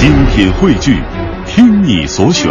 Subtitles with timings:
[0.00, 0.96] 精品汇聚，
[1.44, 2.50] 听你所选，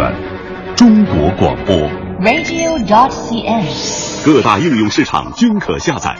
[0.76, 1.74] 中国广播。
[2.20, 4.24] radio.cn。
[4.24, 6.14] 各大应用市场均可下载。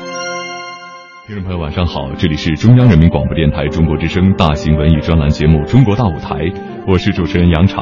[1.28, 6.34] 听众朋友，晚上好，这里是中央人民广播电台中国之声大型文艺专栏节目《中国大舞台》，
[6.88, 7.76] 我是主持人杨昶。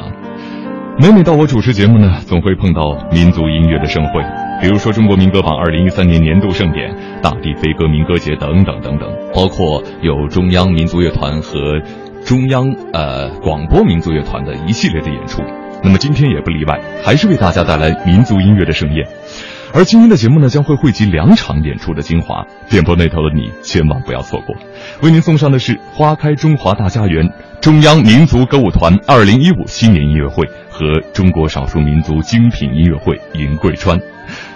[0.99, 4.23] 每每到我主持节目呢，总会碰到民族音乐的盛会，
[4.61, 11.81] 比如说中国民歌榜二零一三年年度盛典、大地飞歌民歌节等等等等，包括有中央民族乐团和
[12.29, 15.41] 中央呃广播民族乐团的一系列的演出。
[15.83, 19.03] 那么今天也不例外，还是为大家带来民族音乐的盛宴。
[19.73, 24.55] 而今天的节目呢，将会汇集两场演出的精华，电波那头的你千万不要错过。
[25.01, 27.25] 为您送上的是《花开中华大家园》
[27.59, 33.97] 中央民族歌舞团二零一五新年音乐会和中国少数民族精品音乐会《银桂川》。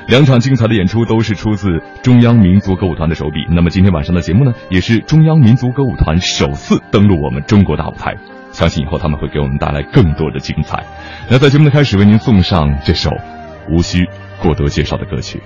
[0.08, 3.46] 两场精彩的演出都是出自中央民族歌舞团的手笔。
[3.50, 8.16] 那么今天晚上的节目呢，也是中央民族歌舞团首次登陆我们中国大舞台。
[8.52, 10.84] 相信以后他们会给我们带来更多的精彩。
[11.30, 13.10] 那在节目的开始，为您送上这首
[13.72, 14.06] 无需
[14.42, 15.42] 过多介绍的歌曲。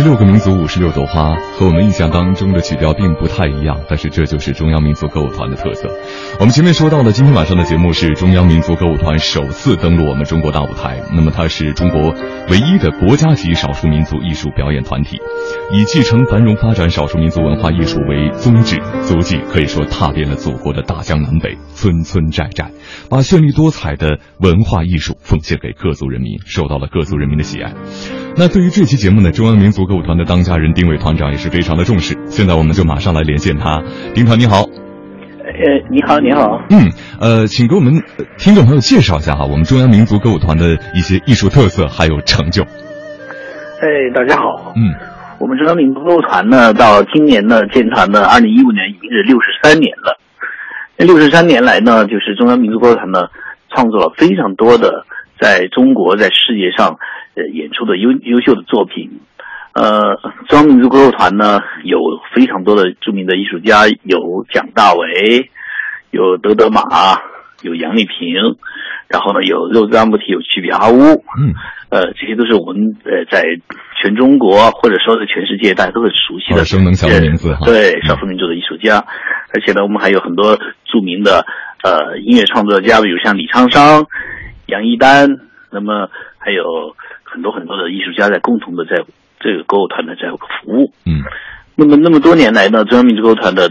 [0.00, 5.90] 十六个民族，五十六朵花，和我们印象当中的曲调并不太一样，但是这就是中央民族歌舞团的特色。
[6.38, 11.02] 我们前面说到的，今天晚上的节目是中央民族歌舞团首次登陆我们中国大舞台。
[11.14, 12.14] 那么它是中国
[12.48, 15.18] 唯一的国家级少数民族艺术表演团体，
[15.70, 22.70] 以继承繁荣发展少数民族文化艺术为宗旨，足迹可以说踏遍了祖国的大江南北，村村寨寨，
[23.10, 27.74] 把绚丽多彩的文化艺术奉献给各族人民，受到了各族人民的喜爱。
[28.40, 32.16] 那对于这期节目呢，中央民族歌舞团的当家人丁伟团长也是非常的重视。
[32.24, 33.82] 现在我们就马上来连线他，
[34.14, 34.62] 丁团你好。
[34.62, 36.58] 呃，你好，你好。
[36.70, 36.88] 嗯，
[37.20, 42.62] 呃，请给我们呃听众朋友介绍一下哈，我们中央民族歌舞团的一些艺术特色还有成就。
[42.62, 44.72] 哎，大家好。
[44.74, 44.88] 嗯，
[45.38, 50.18] 我们中央民族歌舞团呢，到今年呢建团呢，二零一五年已经是六十三年了。
[50.96, 53.28] 那六十三年来呢，就是中央民族歌舞团呢，
[53.68, 55.04] 创作了非常多的
[55.38, 56.96] 在中国在世界上
[57.34, 59.20] 呃演出的优优秀的作品。
[59.72, 60.16] 呃，
[60.48, 62.00] 中央民族歌舞团呢有
[62.34, 65.48] 非常多的著名的艺术家，有蒋大为，
[66.10, 66.82] 有德德玛，
[67.62, 68.34] 有杨丽萍，
[69.06, 71.54] 然后呢有肉孜阿木提，有曲比阿乌，嗯，
[71.88, 73.44] 呃，这些都是我们呃在
[74.02, 77.64] 全中国或者说在全世界大家都很熟悉的耳熟能详的名字哈。
[77.64, 79.04] 对少数民族的艺术家，
[79.54, 81.46] 而且呢，我们还有很多著名的
[81.84, 84.04] 呃音乐创作家，比如像李沧桑、
[84.66, 85.28] 杨一丹，
[85.70, 86.96] 那么还有
[87.30, 89.04] 很多很多的艺术家在共同的在
[89.38, 90.92] 这个歌舞团的在服务。
[91.06, 91.22] 嗯
[91.76, 93.70] 那么那么多年来呢，中央民族歌舞团的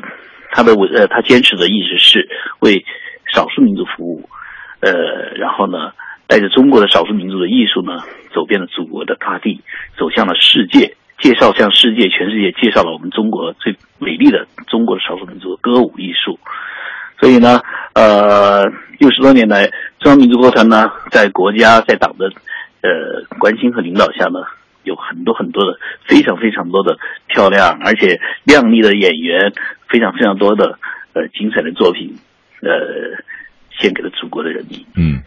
[0.52, 2.28] 他的呃他坚持的一直是
[2.60, 2.84] 为
[3.32, 4.28] 少数民族服务，
[4.80, 4.92] 呃，
[5.36, 5.92] 然后呢，
[6.26, 8.02] 带着中国的少数民族的艺术呢，
[8.34, 9.62] 走遍了祖国的大地，
[9.96, 16.40] 走向了世界，介绍向世界全世界介绍了我们中国最美丽的中国的少数民族的歌舞艺术。
[17.20, 17.62] 所以呢，
[17.94, 18.66] 呃，
[18.98, 19.68] 六十多年来，
[20.00, 22.32] 中央民族歌舞团呢，在国家在党的
[22.82, 24.40] 呃关心和领导下呢，
[24.84, 25.78] 有很多很多的
[26.08, 26.98] 非常非常多的
[27.28, 29.54] 漂亮而且靓丽的演员，
[29.90, 30.80] 非常非常多的
[31.14, 32.16] 呃精彩的作品，
[32.62, 33.24] 呃，
[33.80, 34.86] 献给了祖国的人民。
[34.96, 35.22] 嗯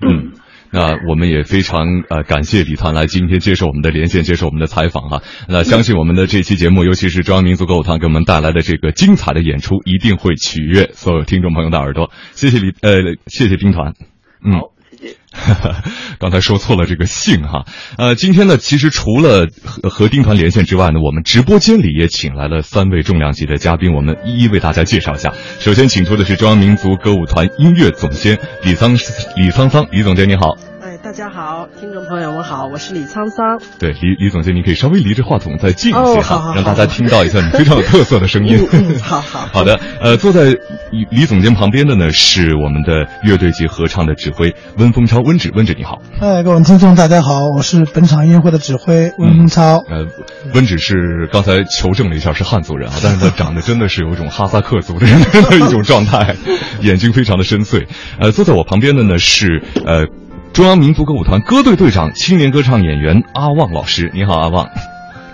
[0.00, 0.32] 嗯。
[0.74, 5.20] 那我们也非常呃感谢李团来今天接受我们的连线，接受我们的采访哈。
[5.46, 12.10] 那相信我们的这期节目，尤其是中央民族歌舞团给我们带来的这个精彩的演出，一定会取悦所有听众朋友的耳朵。
[12.32, 13.92] 谢谢李呃，谢谢兵团。
[14.42, 14.62] 嗯。
[16.18, 17.64] 刚才说错了这个姓哈，
[17.98, 25.32] 呃，今天呢，其实除了和和丁团连线之外呢，我们直播间里也请来了三位重量级的嘉宾，我们一一为大家介绍一下。
[25.58, 28.94] 首先请出的是中央民族歌舞团音乐总监李桑
[29.36, 30.71] 李桑桑，李总监你好。
[31.02, 33.60] 哎，大家好，听众朋友们好，我是李沧桑。
[33.78, 38.66] 对，李李总监，你可以稍微离着话筒再近一些哦哈，好好让大家听到一下你非常有特色的声音。
[38.72, 40.44] 嗯嗯好好好的，呃，坐在
[40.90, 46.00] 李李总监旁边的呢是我们的乐队及合唱的指挥温风超，温指，温指你好。
[46.20, 49.78] 哎，各位听众大家好，我是本场音乐会的指挥温风超。
[49.88, 50.06] 呃，
[50.54, 56.36] 温指是刚才求证了一下是汉族人啊，但是他长得真的是有一种哈萨克族的人的一种状态，
[56.80, 57.86] 眼睛非常的深邃。
[58.20, 60.06] 呃，坐在我旁边的呢是呃
[60.52, 64.68] 中央民族歌舞团歌队队长、青年歌唱演员阿旺老师，你好，阿旺。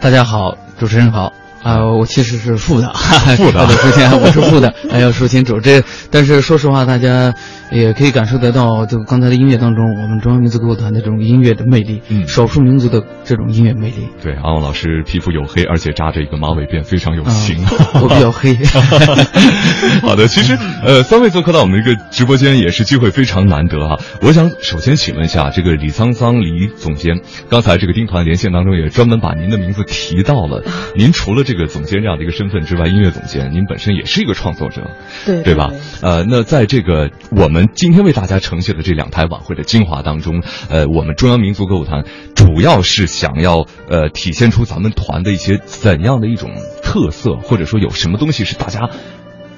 [0.00, 1.32] 大家好，主持人好。
[1.62, 2.88] 啊、我其实是负的，
[3.36, 5.82] 负的 对，之前我是负的， 哎，要说清楚这。
[6.10, 7.34] 但是说实话，大家
[7.70, 14.08] 也可以感受得到，就刚才的音乐当中，我们中央民族歌舞团的这种音乐的魅力，嗯少数民族的这种音乐魅力。
[14.22, 17.62] 对，阿旺老师皮肤黝黑，而且扎着一个马尾辫，非常有啊型。
[18.00, 18.56] 我比较黑。
[20.02, 23.98] 好的，其实呃，三位做客到我们这个直播间也是机会非常难得啊。
[24.22, 27.20] 我想首先请问一下，这个李沧桑李总监，
[27.50, 30.62] 刚才这个丁团连线当中也专门把您的名字提到了。
[30.96, 34.90] 您除了这个总监这样的一个身份之外，音乐总监，您本身也是一个创作者，
[35.26, 35.70] 对对吧？
[36.02, 46.50] 呃，那在这个我们今天为大家呈现的这两台晚会的精华当中，呃，我们中央民族歌舞团主要是想要呃体现出咱们团的一些怎样的一种
[46.82, 48.90] 特色，或者说有什么东西是大家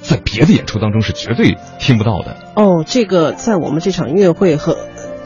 [0.00, 2.36] 在别的演出当中是绝对听不到的。
[2.56, 4.76] 哦，这个在我们这场音乐会和。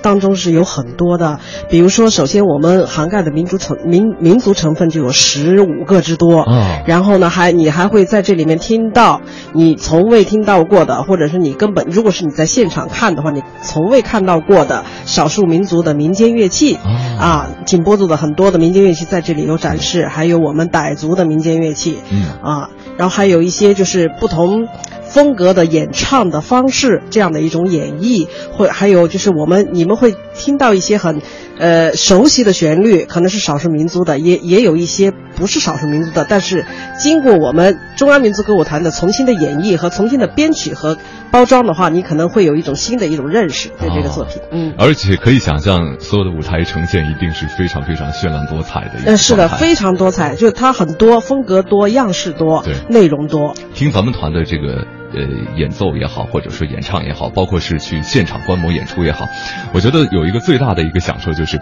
[0.05, 1.41] 当中是有很多的，
[1.71, 6.83] 比如说，首先我们涵盖的民族成民民族成分就有十五个之多，啊。
[6.87, 9.23] 然后呢，还你还会在这里面听到
[9.55, 17.15] 你从未听到过的，或者是你根本如果是你在现场看的话，你从未看到过的少数民族的民间乐器，啊。
[17.19, 22.27] 啊，景颇族的很多的民间乐器在这里有展示，还有我们傣族的民间乐器，嗯。
[22.43, 22.69] 啊，
[22.99, 24.67] 然后还有一些就是不同
[25.15, 31.23] 风格的演唱的方式，这样的一种演绎，会还有就是我们你们会听到一些很
[31.57, 36.67] 呃熟悉的旋律，可能是少数民族的，也也有一些不是少数民族的，但是
[36.99, 40.99] 经过我们中央民族歌舞团的重新的演绎和重新的编曲和
[41.31, 44.75] 包装的话，你可能会有一种新的一种认识对这个作品，嗯。
[44.77, 53.55] 而且可以想象，所有的舞台呈现一定是非常非常绚烂多彩的一个呃，是的，非常多彩，就是它很多风格多、样式多对、内容多。
[53.75, 54.85] 听咱们团的这个
[55.17, 55.23] 呃
[55.57, 59.29] 演奏也好，或者说演唱也好，包括是去现场观摩演出也好，
[59.73, 61.61] 我觉得有一个最大的一个享受就是。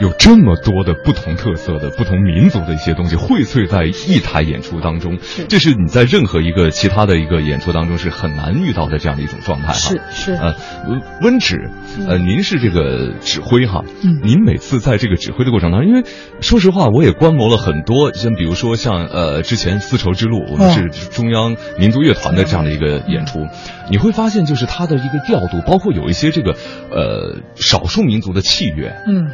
[0.00, 9.72] 有这么多的不同特色的、不同民族的一些东西荟萃在一台演出当中，这是你在任何一个其他的一个演出当中是很难遇到的这样的一种状态哈。
[9.74, 10.32] 是是。
[10.34, 10.54] 呃，
[10.88, 11.70] 温温指，
[12.08, 14.20] 呃，您是这个指挥哈，嗯。
[14.22, 16.02] 您每次在这个指挥的过程当中，因为
[16.40, 23.46] 说实话，我也观摩了很多，像比如说像呃之前丝绸之路，我们是中央民族乐团的这样的一个演出，
[23.90, 26.56] 你会发现就是它的一个调度，包括有一些这个
[26.90, 29.30] 呃少数民族的器乐，嗯，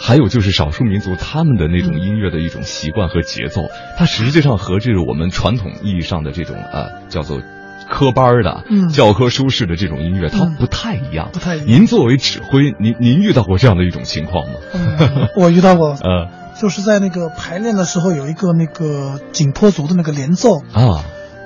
[0.00, 7.40] 还有就是少数民族他们的那种音乐的一种习惯和节奏，它实际上和这个我们传统意义上的这种呃叫做
[7.88, 8.88] 科班的、嗯。
[8.88, 11.28] 教科书式的这种音乐，它嗯不太一样。
[11.32, 11.66] 不太一样。
[11.68, 14.54] 您作为指挥，您您遇到过这样的一种情况吗？
[14.74, 16.28] 嗯 我遇到过， 呃。
[16.60, 21.04] 就是在那个排练的时候有一个那个景颇族的那个连奏，啊。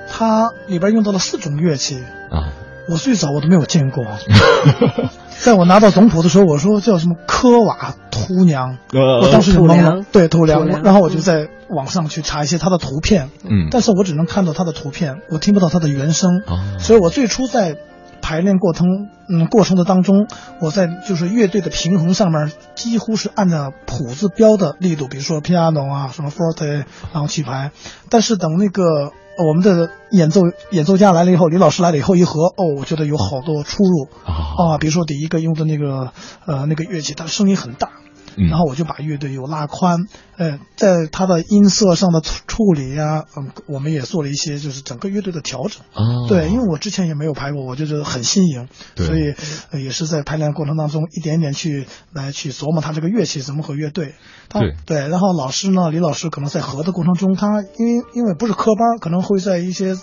[0.09, 2.51] 它里边用到了四种乐器，啊。
[2.89, 4.03] 我最早我都没有见过，
[5.39, 10.03] 在我拿到总谱的时候，我说叫什么科瓦图娘，呃我当时就懵了。
[10.11, 10.67] 对，土良土。
[10.67, 16.41] 良然后我就在网上去查一些他的图片，嗯但是我只能看到他的图片，我听不到他的原声。
[16.47, 17.77] 哦所以我最初在
[18.21, 18.87] 排练过程，
[19.29, 20.27] 嗯，过程的当中，
[20.59, 27.71] 我在就是乐队的平衡上面，几乎是按照谱子标的力度，比如说 piano 啊，什么 forte，然后去排。
[28.09, 36.11] 但是等那个呃我们的演奏演奏家来了以后，李老师来了以后一合，哦，我觉得有好多出入啊啊，比如说第一个用的那个
[36.45, 37.89] 呃那个乐器，它声音很大。
[38.37, 38.47] 嗯。
[38.47, 40.05] 然后我就把乐队又拉宽，
[40.37, 45.81] 呃，在它的音色上的处处理呀、嗯，我们也做了一些就是整个乐队的调整。
[45.93, 49.05] 啊对，因为我之前也没有排过，我就觉得很新颖，对。
[49.05, 49.33] 所以、
[49.71, 54.13] 呃、也是在排练过程当中一点点去来去琢磨它这个乐器怎么和乐队。
[54.47, 55.07] 他对。
[55.07, 59.95] 然后老师呢，李老师可能在合的过程中，他因为因为不是科班，可能会在一些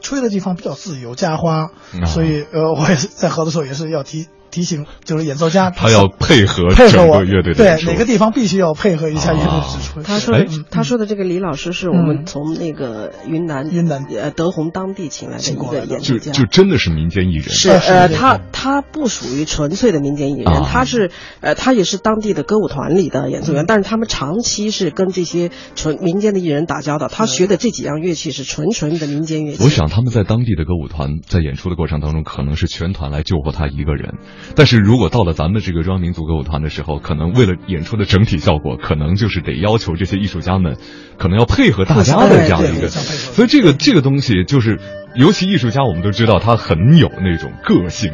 [0.00, 1.70] 吹的地方比较自由加花，
[2.00, 2.04] 啊。
[2.06, 4.28] 所以呃，我也是在合的时候也是要提
[4.58, 10.02] 提醒，就是演奏家他要配合配合我整个乐队的对哪个地方必须要配合一下乐队啊指挥。
[10.02, 10.34] 他说
[10.68, 16.32] 他说的这个李老师是我们嗯从那个云南云南呃德宏当地请来的一个演奏家。
[16.32, 27.06] 就真的是民间艺人，是呃，他他不属于纯粹的民间艺人，啊他是呃，他也是当地的歌舞团里的演奏员，但是他们长期是跟这些纯民间的艺人打交道。
[27.06, 29.62] 他学的这几样乐器是纯纯的民间乐器。
[29.62, 34.14] 我想他们在当地的歌舞团在演出的过程当中，可能是全团来救活他一个人。
[34.54, 40.76] 但是如果到了咱们这个中央民族歌舞团的时候，可能为了演出的整体效果，可能就是得要求这些艺术家们，
[41.18, 42.88] 可能要配合大家的这样的一个。
[42.88, 44.80] 所以这个这个东西就是，
[45.14, 48.12] 尤其艺术家，我们都知道他很有那种个性。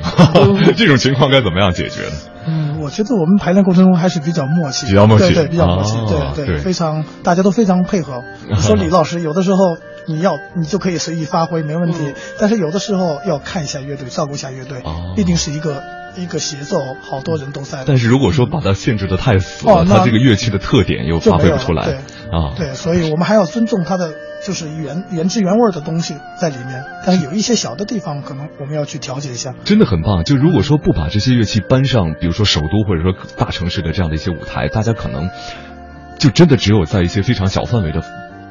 [0.76, 2.12] 这种情况该怎么样解决呢？
[2.46, 5.96] 嗯，我觉得我们排练过程中还是比较默契，比较默契对，比较默契，
[6.36, 8.22] 对对非常大家都非常配合。
[8.60, 14.82] 说李老师有的时候你要你就可以随意发挥没问题，但是有的时候要看一下乐队，照顾一下乐队，
[15.16, 15.82] 毕竟是一个
[16.16, 17.84] 一个协奏，好多人都在。
[17.86, 21.94] 但是如果说把它限制的太死了，它这个乐器的特点又发挥不出来对
[22.30, 22.54] 啊。
[22.56, 24.12] 对，所以我们还要尊重它的
[24.44, 29.54] 就是原原汁原味的东西在里面，但是有一些小的地方可能我们要去调节一下。
[29.64, 30.24] 真的很棒。
[30.24, 35.30] 就如果说不把这些乐器搬上，比如说首都或者说大城市的这样的一些舞台，大家可能
[36.18, 38.02] 就真的只有在一些非常小范围的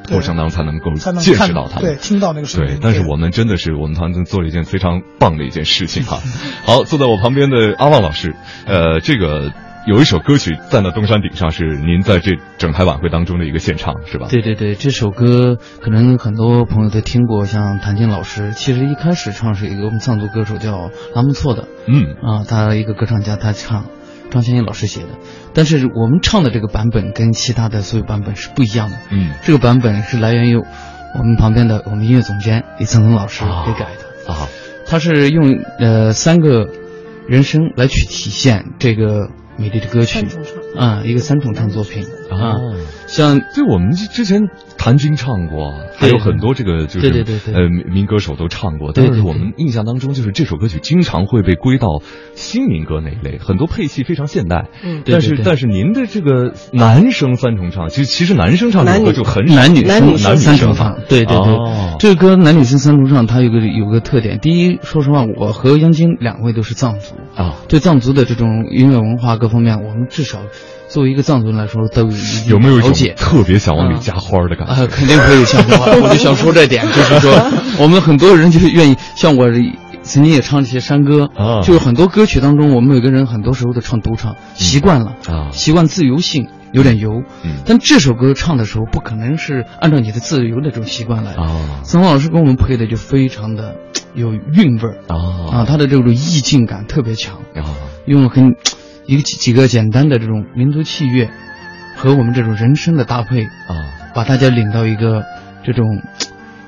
[0.08, 1.94] 过程当中才能够见识到他们。
[1.94, 6.20] 对，听到那个声音。，对但是我们真的是我们团队做了一件非常棒的一件事情哈。
[6.66, 8.34] 好，坐在我旁边的阿旺老师，
[8.66, 9.52] 呃，这个
[9.86, 14.28] 有一首歌曲在那东山顶上是您在这整台晚会当中的一个现场是吧？
[14.30, 23.84] 对对对，这首歌可能很多朋友都听过，像谭健老师，其实一开始唱是一个我们藏族歌手叫拉木措的，嗯啊，他一个歌唱家，他唱，
[24.34, 25.08] 张先英老师写的，
[25.54, 29.32] 但是我们唱的这个版本跟其他的所有版本是不一样的，嗯。
[29.42, 33.88] 这个版本是来源于我们旁边的我们音乐总监李曾曾老师给改
[34.26, 34.48] 的，啊
[34.86, 36.68] 他是用呃三个
[37.26, 40.26] 人声来去体现这个美丽的歌曲
[40.76, 42.56] 啊，一个三重唱作品啊，
[43.06, 44.42] 像对，我们之之前
[44.76, 52.02] 谭军唱过，还有很多这个就是对对对对呃民民歌手都唱过，但是我们印象当中就是这首歌曲经常会被归到
[52.34, 54.68] 新民歌那一类，很多配器非常现代。
[54.82, 64.38] 嗯但是但是您的这个男生三重唱，其实其实男生唱这首歌就很男女男女男女三重生唱唱，对对对，哦这个歌男女生三重唱，它有个有个特点。
[64.40, 70.40] 第一，说实话，我和央金两位都是藏族，啊，对藏族的这种音乐文化各方面，我们至少
[70.94, 72.08] 作为一个藏族人来说，都有
[72.50, 72.80] 有没有。
[73.16, 74.84] 特别想往里加花的感觉？
[74.84, 77.32] 啊，肯定会有想花，我就想说这点，就是说，
[77.82, 79.48] 我们很多人就是愿意，像我
[80.04, 81.62] 曾经也唱这些山歌，啊。
[81.62, 85.50] 就是很多歌曲当中，我们每个人很多时候都唱独唱，习惯了，啊。
[85.50, 87.10] 习惯自由性，有点油，
[87.42, 87.56] 嗯。
[87.66, 91.32] 但这首歌唱的时候，不可能是按照你的自由那种习惯来。
[91.32, 91.80] 啊。
[91.82, 93.74] 曾老师给我们配的就非常的
[94.14, 95.58] 有韵味儿啊。
[95.58, 97.66] 啊，他的这种意境感特别强，啊。
[98.06, 98.54] 用很
[99.06, 101.28] 一个几几个简单的这种民族器乐
[101.96, 105.24] 和我们这种人声的搭配，啊把大家领到一个
[105.64, 105.84] 这种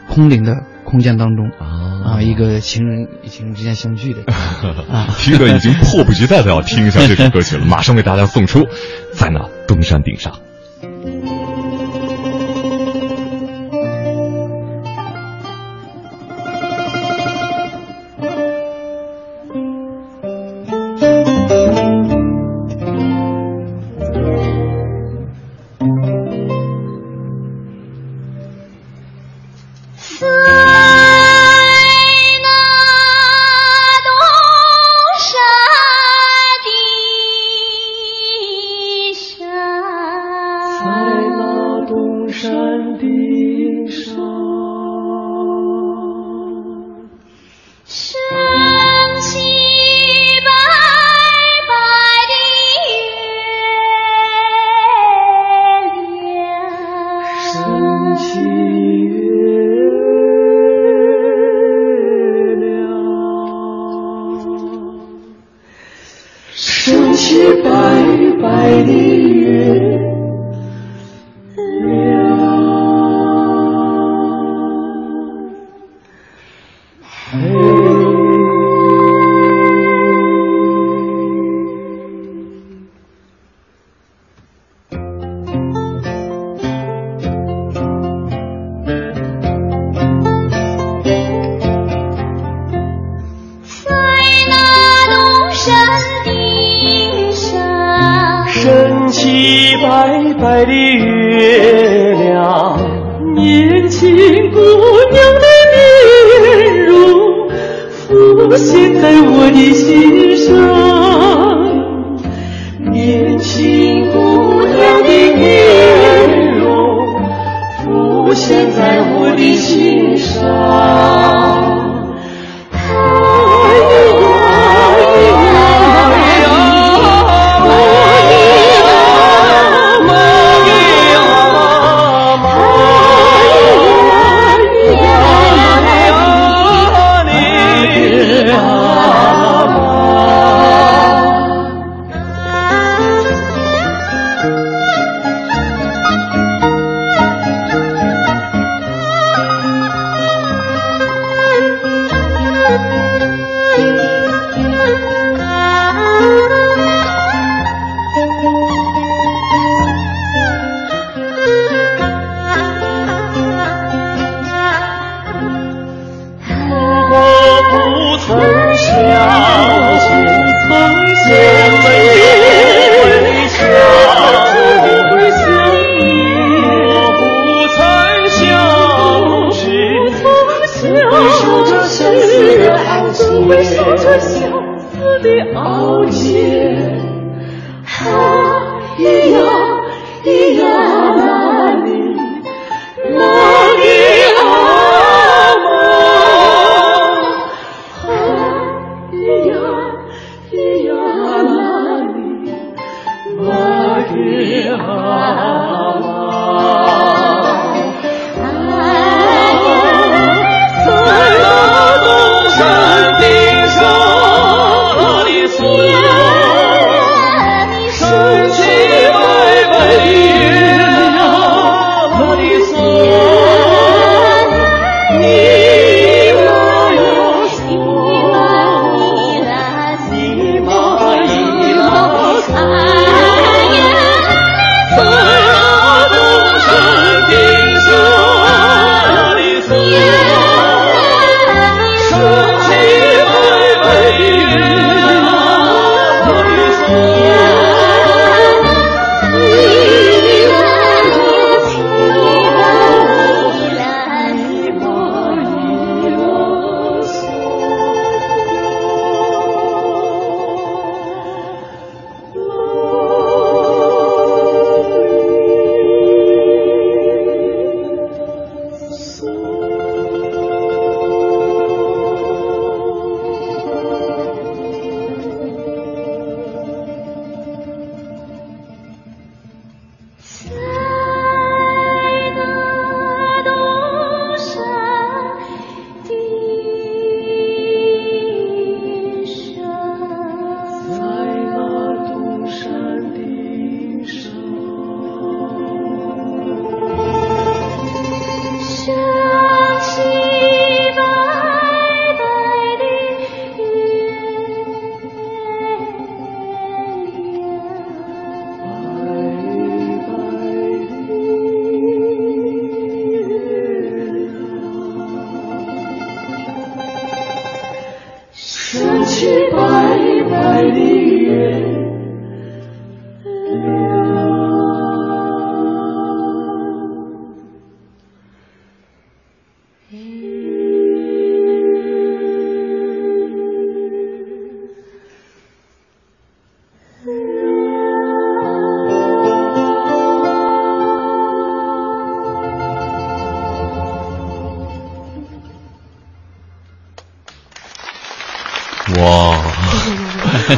[0.08, 4.20] 空灵的空间当中啊啊，一个情人与情人之间相聚的
[4.92, 8.64] 啊，听得已经迫不及待的要听一下这首歌曲了，马上为大家送出，
[9.12, 10.32] 在那东山顶上。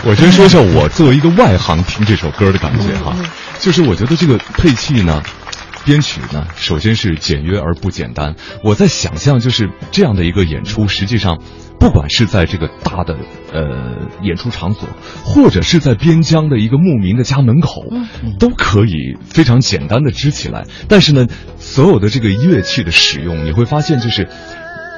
[0.07, 3.17] 我先说一下我作为一个外行听这首歌的感觉哈，
[3.59, 5.23] 就是我觉得这个配器呢，
[5.85, 8.35] 编曲呢，首先是简约而不简单。
[8.63, 11.39] 我在想象，就是这样的一个演出，实际上，
[11.79, 13.17] 不管是在这个大的
[13.53, 14.89] 呃演出场所，
[15.25, 17.83] 或者是在边疆的一个牧民的家门口，
[18.39, 20.65] 都可以非常简单的支起来。
[20.89, 21.27] 但是呢，
[21.59, 24.29] 所有的这个乐器的使用，你会发现就是。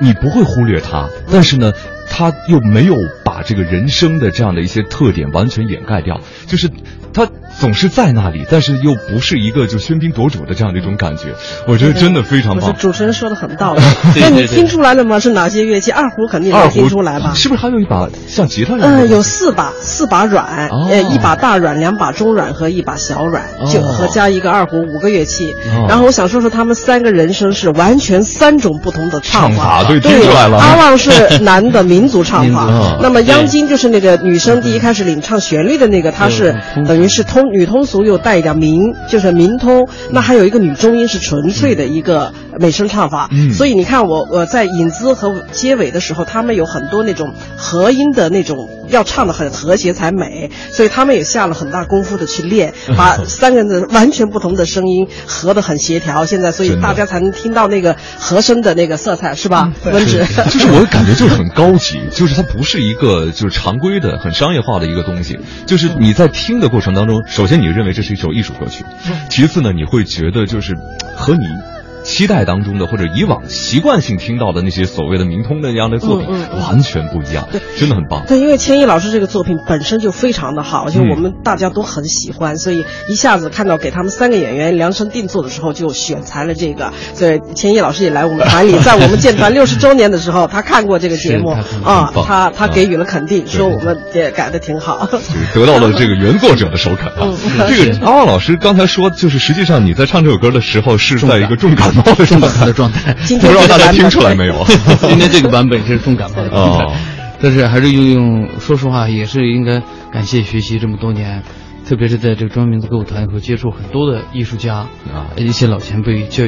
[0.02, 1.72] 你不会忽略它，但是呢，
[2.08, 3.19] 它又没有把
[3.50, 6.70] 这个人生的这样的一些特点完全掩盖掉，就是
[7.12, 11.34] 他总是在那里，但是又不是一个就喧宾夺主的这样的一种感觉。
[11.66, 12.72] 我觉得真的非常棒。
[12.76, 13.82] 主持人说的很到位。
[14.20, 15.18] 那你听出来了吗？
[15.18, 15.90] 是哪些乐器？
[15.90, 17.34] 二胡肯定能二胡听出来吧？
[17.34, 19.06] 是不是还有一把像吉他一样的？
[19.06, 25.44] 嗯，有四把，四把软，哦呃，一把大软，两把中软和一把小软，就哦和加一个二胡，五个乐器。
[25.76, 31.10] 哦然后我想说说他们三个人声是完全三种不同的唱唱法对出来了阿旺是
[31.42, 39.88] 男的民族唱法那么央金就是那个女生第一开始领唱旋律的那个，她是嗯等于是通女通俗又带一点民，就是民通。
[40.10, 43.28] 那还有一个女中音是纯粹的一个美声唱法。
[43.32, 56.26] 嗯所以你看我我在引子和结尾的时候，他们有很多那种和音的那种要唱的很和谐才美，所以他们也下了很大功夫的去练， 把三个人的完全不同的声音合得很协调。
[56.26, 59.72] 现在所以大家才能听到那个和声的那个色彩，是吧？
[59.84, 65.38] 温 是芷，就是我感觉就是很高级，就是它不是一个就是常规的、很商业化的一个东西。
[65.66, 68.84] 就是你在听的过程当中，首先你认为这是一首艺术歌曲，
[69.30, 70.74] 其次呢，你会觉得就是
[71.16, 71.79] 和你。
[72.04, 78.24] 期待当中的或者以往习惯性听到的那些所谓的民通的那样的作品，嗯嗯嗯完全不一样，对真的很棒。
[78.26, 86.92] 对，因为千亿老师这个作品本身就非常的好，就嗯我们大家都很喜欢，所以一下子看到给他们三个演员量身定做的时候，就选材了这个。
[87.14, 91.50] 所以千亿老师也来我们团里，在我们建团 六十周年的时候，他看过这个节目
[91.84, 95.08] 啊，他他啊给予了肯定，对说我们也改的挺好。
[95.54, 97.28] 得到了这个原作者的首肯啊。
[97.30, 97.36] 嗯
[97.68, 104.64] 这个阿旺老师刚才说，就是实际上你在唱这首歌的时候是在一个重感冒的状态的状态，不知道大家听出来没有？
[105.08, 106.48] 今天这个版本是重感冒的。
[106.48, 106.92] 状态哦，
[107.40, 111.42] 但是还是用用，说实话也是应该感谢学习这么多年，
[111.86, 114.76] 特别是在这个中央民族歌舞团和接触很多的艺术家
[115.12, 115.30] 啊。
[115.36, 116.44] 一些老前辈教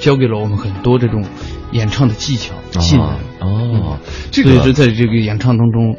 [0.00, 1.24] 教给了我们很多这种
[1.70, 3.06] 演唱的技巧、技能。
[3.40, 3.98] 哦，
[4.30, 5.96] 这个所以说在这个演唱当中，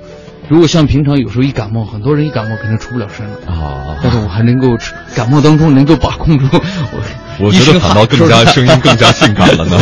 [0.50, 3.38] 如果像平常有时候一感冒，很多人一感冒肯定出不了声了。
[3.52, 4.78] 啊，但是我还能够
[5.16, 9.78] 感冒当中能够把控住我，我觉得反倒更加声音更加性感了呢。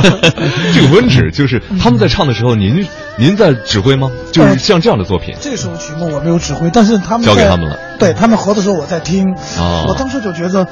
[0.74, 2.86] 这个温指就是他们在唱的时候，您
[3.16, 4.10] 您在指挥吗？
[4.30, 7.78] 就是像这样的作品，这首曲目我没有指挥，但是他们交给他们了。
[7.98, 10.66] 对他们合的时候我在听，哦我当时就觉得。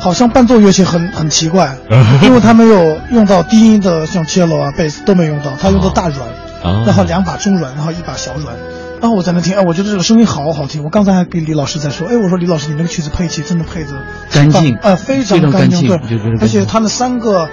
[0.00, 1.74] 好像伴奏乐器很很奇怪，
[2.22, 6.28] 因为他没有用到低音的，像 cello 啊、贝斯都没用到，他用的大软，
[6.64, 8.56] 啊然后两把中软，然后一把小软，
[9.00, 10.82] 然后我在那听，哎，我觉得这个声音好好听。
[10.82, 13.92] 我刚才还跟李老师在说，哎，我说李老师，你那个曲子配器真的配的
[14.32, 15.98] 干净呃，非常干净对
[16.40, 17.48] 而且他们三个，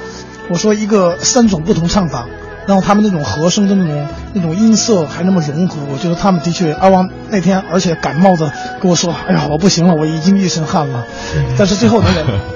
[0.49, 2.25] 我说一个三种不同唱法，
[2.67, 11.05] 然后他们那种和声的那种那种音色还那么融合，我觉得他们的确，阿旺那天而且感冒的跟我说，哎呀，我不行了，我已经一身汗了，
[11.57, 12.11] 但是最后能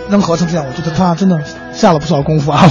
[0.09, 1.39] 能合成这样，我觉得他真的
[1.73, 2.67] 下了不少功夫啊。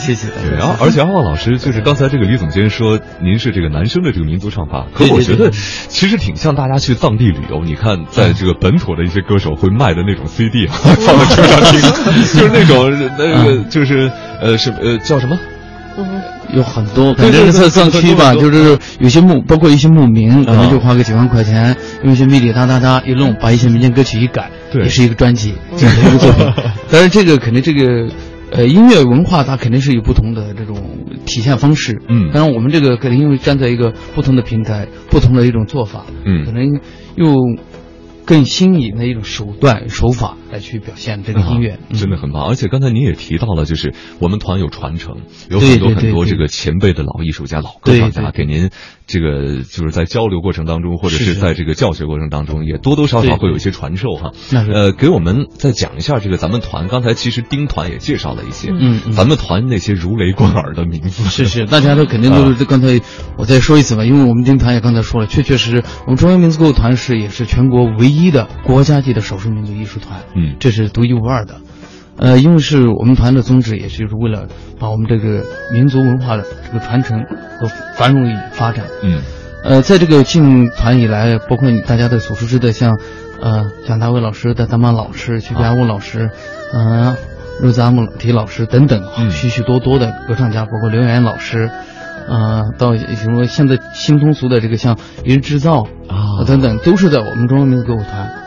[0.00, 11.80] 谢谢大对，然后而且阿旺老师就是刚才这个李总监说您是这个男生的这个民族唱法，可我觉得其实挺像大家去藏地旅游，你看在这个本土的一些歌手会卖的那种 CD 啊，放在车上听，
[12.14, 15.36] 就是那种那个就是呃什么呃叫什么？
[16.54, 26.46] 有很多，反正在藏区吧，就是有些牧，包括一些牧民，可能啊就花个几万块钱，用一些米里哒哒哒一弄，把一些民间歌曲一改，对也是一个专辑，这样的一个作品。
[26.90, 28.08] 当然，这个肯定这个。
[28.52, 30.76] 呃，音乐文化它肯定是有不同的这种
[31.24, 36.80] 体现方式，嗯当然我们这个肯定因为站在一个不同的平台，不同的一种做法，嗯可能
[37.14, 37.32] 用
[38.24, 42.46] 更新颖的一种手段手法来去表现这个音乐，啊真的很棒。
[42.46, 48.70] 而且刚才您也提到了，就是我们团有传承，有很多很多这个前辈的老艺术家、老歌唱家，给您
[49.06, 54.32] 这个就是在交流过程当中，或者是在这个教学过程当中，也多多少少会有一些传授哈。
[54.72, 56.88] 呃，给我们再讲一下这个咱们团。
[56.88, 59.12] 刚才其实丁团也介绍了一些，嗯嗯。
[59.12, 63.00] 咱们团那些如雷贯耳的名字，是是，大家都肯定都是刚才
[63.36, 71.54] 我再说一次吧，因为我们丁团也刚才说了，确确实实，我们中央民族歌舞团是也是全国唯一的国家级的少数民族艺术团，嗯这是独一无二的。
[72.16, 74.46] 呃，因为是我们团的宗旨，也就是为了
[74.78, 77.24] 把我们这个民族文化的这个传承
[77.58, 78.84] 和繁荣与发展。
[79.02, 79.22] 嗯
[79.62, 82.98] 呃，在这个进团以来，包括大家的所熟知的像，
[83.40, 86.30] 呃，蒋大为老师、戴达玛老师、曲比阿乌老师，
[86.74, 87.14] 嗯、
[87.62, 91.70] 肉兹阿木提老师等等，嗯许许多多的歌唱家，包括刘源老师，
[92.28, 98.39] 呃，到什么现在新通俗的这个像一人制造啊等等，都是在我们中央民族歌舞团。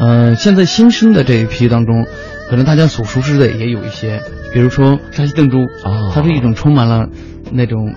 [0.00, 2.06] 呃，现在新生的这一批当中，
[2.48, 7.06] 可能大家所熟知的也有一些，比如说沙溪邓珠啊它是一种充满了
[7.52, 7.94] 那种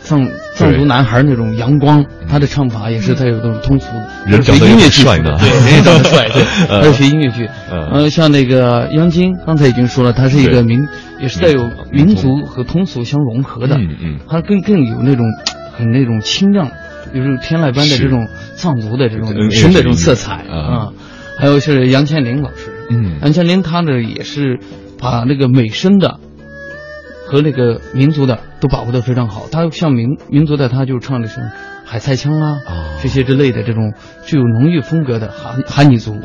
[0.00, 5.36] 藏藏族男孩那种阳光，他的唱法也是带有那种通俗的，人长得学音乐剧也帅呢。
[5.40, 10.86] 对，人也长得帅，对，呃他是学音乐剧，呃呃，像那个央金，刚才已经说了，他是一个民，
[11.20, 12.44] 也是带有民族。
[12.46, 14.18] 和通俗相融合的，嗯嗯。
[14.28, 15.26] 它更更有那种
[15.76, 16.70] 很那种清亮，
[17.12, 20.56] 就是天籁般的这种藏族的这种嗯女生的这种色彩啊。
[20.56, 20.92] 啊，
[21.38, 24.58] 还有是杨千林老师，嗯杨千林他呢也是
[24.98, 26.18] 把那个美声的
[27.26, 29.48] 和那个民族的都把握得非常好。
[29.50, 31.40] 她像民民族的，她就唱的是
[31.84, 33.92] 海菜腔啊，哦这些之类的这种
[34.24, 36.16] 具有浓郁风格的韩韩尼族，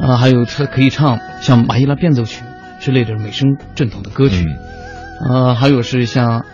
[0.00, 2.42] 啊，还有她可以唱像马伊拉变奏曲
[2.80, 4.44] 之类的美声正统的歌曲，
[5.20, 6.44] 嗯呃，还有是像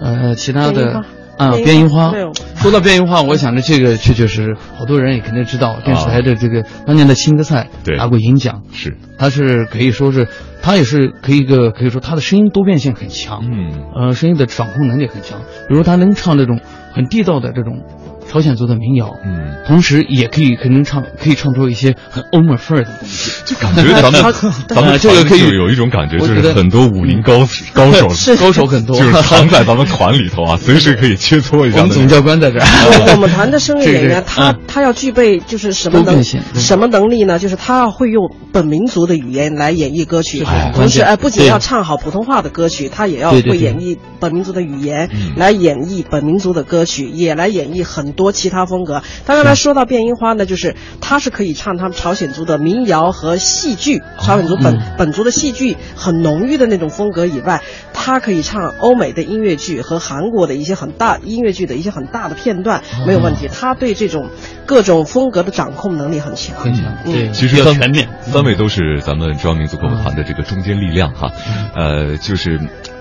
[0.00, 1.04] 呃其他的。
[1.38, 2.12] 啊，变变音花。
[2.56, 7.96] 说到变音花，我想着这个确确实实好多人也肯定知道，电视台的这个当年的新歌赛对。
[7.96, 10.28] 拿过银奖，是，他是可以说是，
[10.62, 13.84] 他也是可以一个可以说他的声音多变性很强，嗯。
[13.94, 15.40] 呃，声音的掌控能力很强。
[15.68, 16.60] 比如他能唱这种
[16.92, 17.82] 很地道的这种
[18.30, 23.32] 朝鲜族的民谣，嗯，同时也可以可能唱可以唱出一些很欧美范儿的东西。
[23.46, 24.20] 就感觉咱们
[24.68, 31.82] 咱们这个可以有一种感觉，就是很多武林高 高手是高手很多就是藏在咱们团里头啊，随时可以切磋一下的那种。
[31.82, 37.38] 我们总教官在这儿，我们团的声乐演员，他嗯他要具备就是什么能什么能力呢？
[37.38, 49.02] 就是他要会用本民族的语言来演绎歌曲同时哎不仅要唱好普通话的歌曲，他也要会演绎本民族的语言嗯来演绎本民族的歌曲，也来演绎很多其他风格。
[49.24, 63.48] 他刚才说到变音花呢，就是他是可以唱他们朝鲜族的民谣和戏剧，朝鲜族本嗯本族的戏剧很浓郁的那种风格以外，他可以唱欧美的音乐剧和韩国的一些很大音乐剧的一些很大的片段，没有问题。
[63.48, 64.30] 他对这种
[64.64, 66.56] 各种风格的掌控能力很强。
[66.58, 68.08] 很强，嗯对，其实要全面。
[68.22, 71.30] 三位都是咱们中央民族歌舞团的这个中坚力量哈，
[71.74, 72.58] 呃，就是，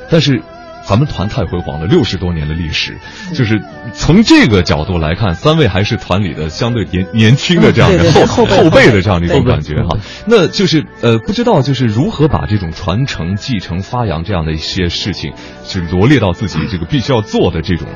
[0.10, 0.42] 但是。
[0.86, 2.98] 咱们团太辉煌了，六十多年的历史，
[3.34, 3.60] 就是
[3.94, 9.98] 从这个角度来看，三位还是团里的相对年年轻的这样的后后辈辈的这样的一种感觉哈。
[10.28, 15.34] 那就是呃，不知道就是如何把这种传承、继承、发扬这样的一些事情，
[15.66, 17.88] 是罗列到自己这个必须要做的这种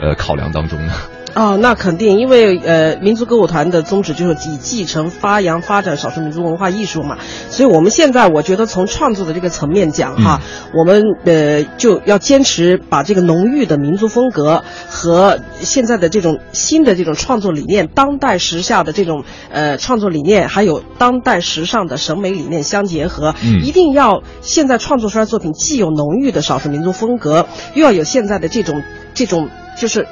[0.00, 0.92] 呃考量当中呢？
[1.34, 7.16] 哦，那肯定，因为呃，民族歌舞团的宗旨就是以继承、发扬、发展少数民族文化艺术嘛，
[7.48, 10.42] 所以我们现在我觉得从创作的这个层面讲哈，
[10.74, 28.82] 我们呃就要坚持把这个浓郁的民族风格和现在的这种新的这种创作理念、当代时下的这种呃创作理念，还有当代时尚的审美理念相结合，嗯一定要现在创作出来的作品既有浓郁的少数民族风格，又要有现在的这种
[29.14, 30.06] 这种就是。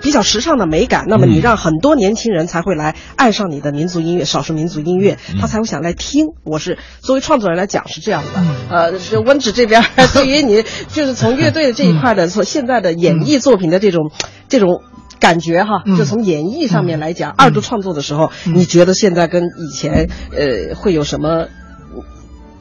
[0.00, 1.42] 比较时尚的美感，那么你嗯。
[1.42, 6.26] 让很多年轻人才会来爱上你的民族音乐、少数民族音乐，他才会想来听。
[6.44, 9.84] 我是作为创作人来讲是这样的，呃，是温子这边
[10.14, 14.10] 对于 你就是从乐队的这一块的，从现在的演绎作品的这种
[14.48, 14.82] 这种。
[15.20, 15.98] 感觉哈，嗯。
[15.98, 21.48] 就从演绎上面来讲，二度创作的时候，你觉得现在跟以前呃会有什么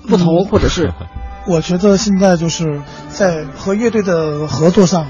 [0.09, 0.91] 不同，或者是？
[1.47, 5.07] 我觉得现在就是在和乐队的合作上，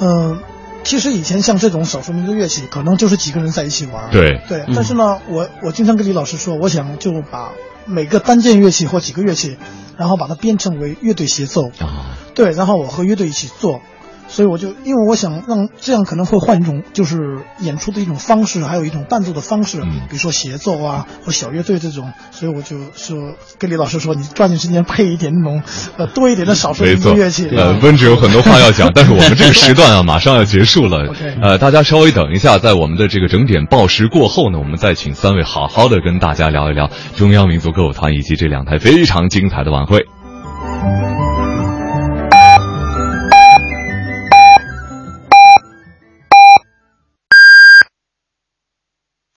[0.00, 0.38] 嗯、
[0.88, 4.08] 其实以前像这种少数民族乐器，可能就是几个人在一起玩。
[4.10, 7.52] 对对，但是呢，我我经常跟李老师说，我想就把
[7.84, 9.58] 每个单件乐器或几个乐器，
[9.98, 11.68] 然后把它编成为乐队协奏。
[11.78, 13.82] 啊，对，然后我和乐队一起做，
[14.28, 25.62] 所以我就因为我想让这样可能会换一种就是演出的一种方式，还有一种伴奏的方式，嗯比如说协奏啊或小乐队这种，所以我就说跟李老师说，你抓紧时间配一点那种
[25.96, 31.12] 呃多一点的少数民族乐器。，呃，温子有很多话要讲， 但是我们这个时段啊，马上要结束了。
[31.42, 40.06] 呃，大家稍微等一下，在我们的这个整点报时过后呢，我们再请三位好好的跟大家聊一聊中央民族歌舞团以及这两台非常精彩的晚会。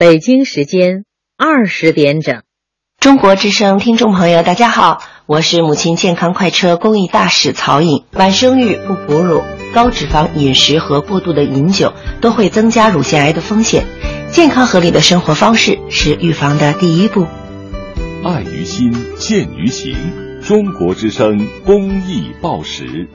[0.02, 1.06] 北京时间
[1.38, 2.42] 二十点整。
[3.00, 8.04] 中国之声听众朋友，大家好，我是母亲健康快车公益大使曹颖。
[8.14, 9.44] 晚生育、不哺乳、
[9.76, 13.86] 高脂肪饮食和过度的饮酒都会增加乳腺癌的风险。
[14.32, 17.28] 健康合理的生活方式是预防的第一步。
[18.24, 19.96] 爱于心，见于行。
[20.42, 23.08] 中国之声公益报时。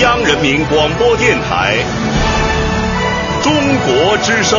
[0.00, 1.76] 中央人民广播电台。
[3.42, 3.52] 中
[3.84, 4.58] 国之声。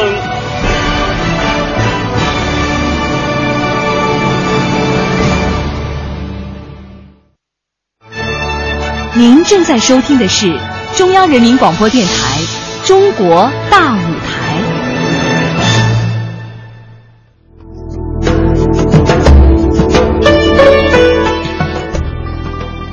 [9.16, 10.56] 您正在收听的是
[10.96, 12.38] 中央人民广播电台
[12.88, 14.11] 《中国大舞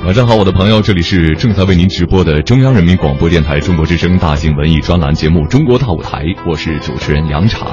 [0.09, 7.67] 晚上好，我的朋友，这里是正在为您直播的中央人民广播电台中国之声大型文艺专栏节目《中国大舞台》，我是主持人杨昶。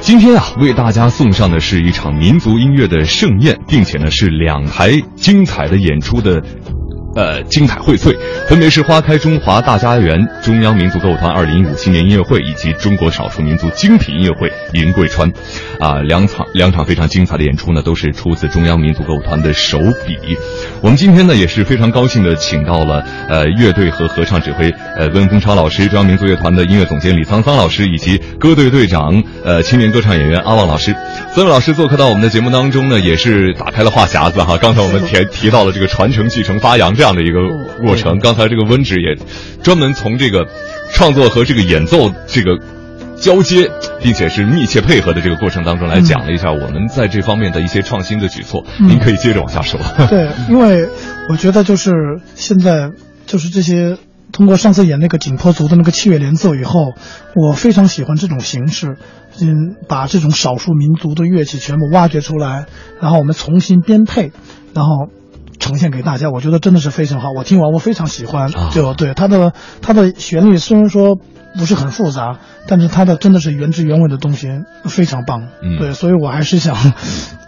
[0.00, 6.42] 今天啊，为大家送上的是一场民族音乐的盛宴，并且呢是两台精彩的演出的。
[7.16, 8.14] 呃，精彩荟萃，
[8.46, 15.32] 分别是花开中华大家园中央民族歌舞团二零一五新年音乐会以及中国少数民族精品音乐会云贵川，
[15.80, 20.36] 啊，两场两场非常精彩的演出呢，都是出自中央民族歌舞团的手笔。
[20.82, 30.94] 我们今天呢也是非常高兴的，请到了呃乐队和合唱指挥呃温风超老师，中央民族乐团的音乐总监李沧桑老师，以及歌队队长呃青年歌唱演员阿旺老师。
[31.34, 34.58] 三位老师做客到我们的节目当中呢，也是打开了话匣子哈。
[34.58, 37.05] 刚才我们提提到了这个传承、继承、发扬这样。
[37.06, 37.38] 这样的一个
[37.84, 39.14] 过程，刚才这个温直也
[39.62, 40.48] 专门从这个
[40.90, 42.58] 创作和这个演奏这个
[43.16, 43.70] 交接，
[44.02, 48.64] 并且是密切配合的这个过程当中来讲了一下我们在这方面的一些创新的举措。
[48.80, 49.78] 您可以接着往下说。
[50.08, 50.88] 对，因为
[51.28, 51.92] 我觉得就是
[52.34, 52.90] 现在
[53.24, 53.98] 就是这些
[54.32, 56.92] 通过上次演那个景颇族的那个器乐联奏以后，
[57.36, 58.96] 我非常喜欢这种形式，
[59.40, 62.66] 嗯，把这种少数民族的乐器全部挖掘出来，
[63.00, 64.32] 然后我们重新编配，
[64.74, 65.06] 然后。
[65.58, 67.30] 呈现给大家，我觉得真的是非常好。
[67.30, 71.18] 我听完我非常喜欢，就对它的它的旋律虽然说
[71.58, 74.48] 不是很复杂，但是它的真的是原汁原味的东西
[74.84, 75.48] 非常棒。
[75.78, 76.76] 对，所以我还是想，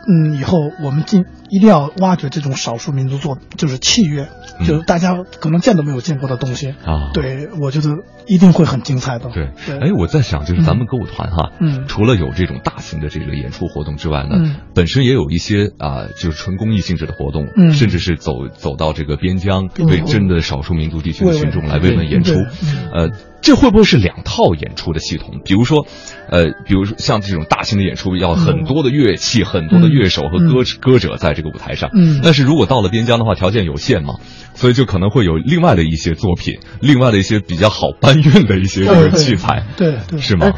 [0.06, 4.28] 嗯，以后我们尽一定要挖掘这种少数民族做就是器乐，
[4.66, 7.10] 就是大家可能见都没有见过的东西啊。
[7.12, 7.88] 对，我觉得
[8.26, 9.30] 一定会很精彩的。
[9.30, 22.34] 对，哎，我在想，就是咱们歌舞团哈，嗯，除了有这种大型的这个演出活动之外呢，嗯，本身也有一些啊，就是纯公益性质的活动，嗯，甚至是走走到这个边疆，边疆对真的少数民族地区的群众来慰问演出
[22.92, 23.10] 呃。
[23.40, 25.40] 这会不会是两套演出的系统？
[25.44, 25.87] 比如说，
[26.29, 31.90] 呃，比如说像这种大型的演出，要很多的乐器、很多的乐手和歌歌者在这个舞台上。
[31.94, 34.14] 嗯但是如果到了边疆的话，条件有限嘛，
[34.55, 40.46] 所以就可能会有另外的一些作品，另外的一些比较好搬运的一些器材，对对是吗？
[40.46, 40.53] 呃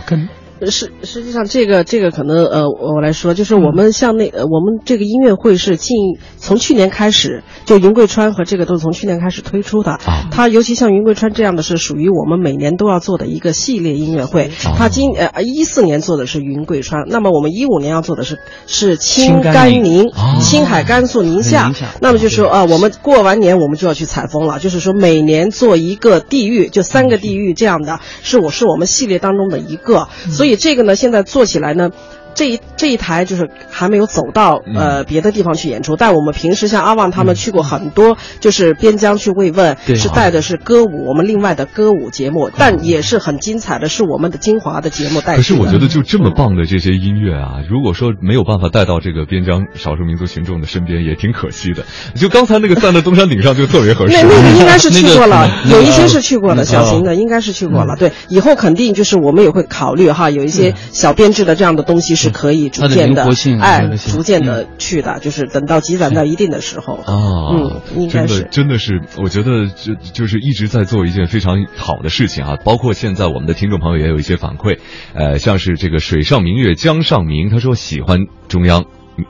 [0.68, 5.96] 实实际上，这个这个可能呃，我来说，就是嗯我们像那呃，我们这个音乐会是近
[6.36, 9.92] 从去年开始，就云贵川和这个都是从去年开始推出的。
[9.92, 14.50] 啊它尤其像云贵川这样的是属于我们每年都要做的一个系列音乐会。
[14.64, 21.72] 啊它今呃一四年做的是云贵川，那么我们一五年要做的是是青青甘甘宁青海、甘肃、宁夏。
[22.00, 30.08] 那么就是说呃，我们过完年我们就要去采风了，就是说每年做一个地域，就三个地域这样的，是我是我们系列当中的一个。
[30.30, 31.92] 所以以这个呢，现在做起来呢。
[32.40, 45.36] 这一这一台就是还没有走到呃别的地方去演出，但我们平时像阿旺他们去过很多，就是边疆去慰问，是带的是歌舞，我们另外的歌舞节目，但也是很精彩的，是我们的精华的节目带去。
[45.36, 51.84] 可是我觉得，就这么棒的这些音乐啊，如果说没有办法带到这个边疆少数民族群众的身边，也挺可惜的。
[52.14, 54.16] 就刚才那个站在东山顶上就特别合适。
[54.16, 57.96] 那那个应该是去过了，那个有一些是去过的，嗯小型的应该是去过了。
[57.96, 63.28] 对，以后肯定就是我们也会考虑哈，有一些小编制的这样的东西是可以逐渐的
[63.60, 66.94] 哎逐渐的去的，就是等到积攒到一定的时候。
[66.94, 67.14] 啊，
[67.52, 72.56] 嗯应该真的是真的是，我觉得就就是一直在做一件非常好的事情啊。
[72.64, 74.78] 包括现在我们的听众朋友也有一些反馈，
[75.14, 78.84] 呃，像是这个水上明月江上明，他说喜欢中央。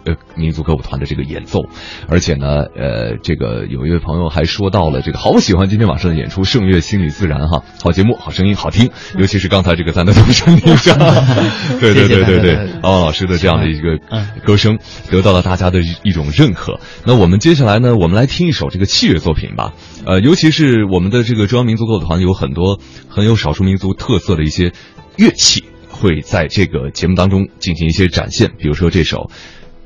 [0.05, 1.61] 呃，民族歌舞团的这个演奏，
[2.09, 10.99] 而且呢，呃，这个有一位朋友还说到了这个好喜欢今天晚上的演出，圣乐心理自然哈，好节目，好声音，好听，尤其是刚才这个咱的东山顶上，
[11.81, 13.99] 对对对对对，老师的这样的一个
[14.45, 14.79] 歌声
[15.11, 16.81] 得到了大家的一一种认可。
[17.05, 19.73] 那我们接下来呢，我们来听一首这个器乐作品吧。
[20.07, 24.73] 呃，尤其是我们的这个中央民族歌舞团有很多很有少数民族特色的一些
[25.17, 28.53] 乐器，会在这个节目当中进行一些展现。
[28.59, 29.31] 比如说这首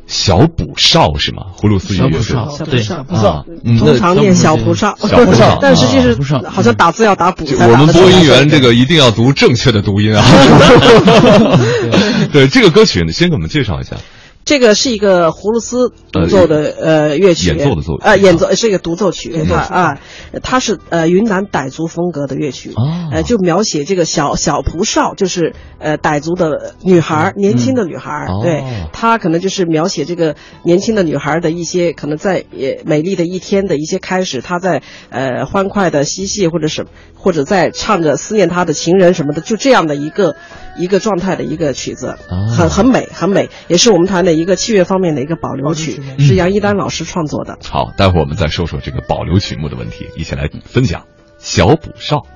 [0.07, 1.43] 小补哨是吗？
[1.57, 6.17] 葫芦丝乐队，小小对蒲哨，啊，嗯通常念小补哨，小补哨 但实际是
[6.49, 7.45] 好像打字要打补。
[7.59, 10.25] 我们播音员这个一定要读正确的读音啊！
[12.33, 13.97] 对这个歌曲，呢，先给我们介绍一下。
[14.45, 20.01] 这个是一个葫芦丝独奏的呃乐曲，演奏的奏呃演奏是一个独奏曲，嗯它啊
[20.43, 23.11] 它是呃云南傣族风格的乐曲，哦。
[23.13, 40.37] 呃就描写这个小小蒲哨，就是呃傣族的女孩儿，年轻的女孩对，她可能就是描写这个年轻的女孩儿的一些可能在呃美丽的一天的一些开始，她在呃欢快的嬉戏或者什或者在唱着思念她的情人什么的，就这样的一个
[40.77, 47.59] 一个状态的一个曲子，啊很很美很美，也是我们团的一个器乐方面的一个保留曲，是杨一丹老师创作的。
[47.63, 51.07] 好，待会儿我们再说说这个保留曲目的问题，一起来分享
[51.39, 52.27] 小补少。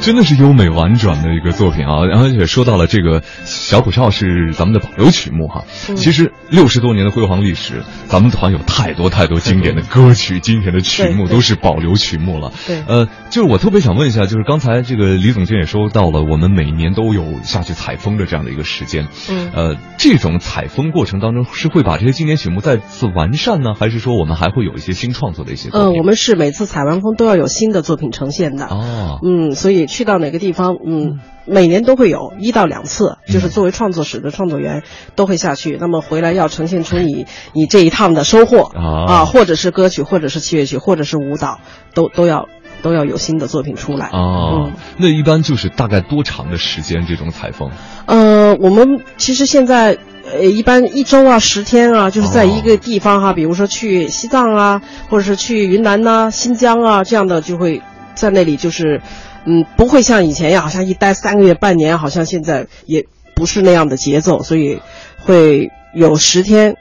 [0.00, 2.06] 真的是优美婉转的一个作品啊！
[2.06, 5.64] 然后也说到了这个小口哨是咱们的保留曲目哈。
[5.88, 12.52] 嗯其实六十多年的辉煌历史，咱们团有太多太多经典的歌曲、经典的曲目，都是保留曲目了。
[12.66, 19.08] 对呃，就是我特别想问一下，就是刚才这个李总监也说到了，我们每年都有下去采风的这样的一个时间。
[19.30, 28.66] 嗯呃，这种采风过程当中，是会把这些经典曲目再次完善呢，还是说我们还会有一些新创作的一些作呃，我们是每次采完风都要有新的作品呈现的。
[28.66, 34.82] 哦，嗯，所以去到哪个地方，嗯，每年都会有一到两次，就是作为创作室的创作员
[35.16, 35.76] 都会下去。
[35.80, 41.60] 那么回来要呈现出你你这一趟的收获啊或者是歌曲，或者是器乐曲，或者是舞蹈，
[41.94, 42.48] 都都要
[42.82, 44.08] 都要有新的作品出来。
[44.08, 47.70] 哦，嗯那一般就是大概多长的时间这种采风？
[48.06, 49.98] 呃，我们其实现在。
[50.32, 57.82] 呃，一般一周啊，十天啊，就是在一个地方哈、比如说去西藏啊，或者是去云南呐、新疆啊这样的，就会
[58.14, 59.00] 在那里就是，
[59.44, 64.80] 嗯，不会像以前呀，好像一待三个月、半年，好像现在也不是那样的节奏，所以
[65.18, 66.76] 会有十天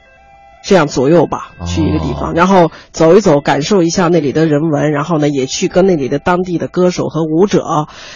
[0.63, 7.63] 这样左右吧，去一个地方，然后走一走，感受一下那里的人文，然后呢，也去跟那里的当地的歌手和舞者，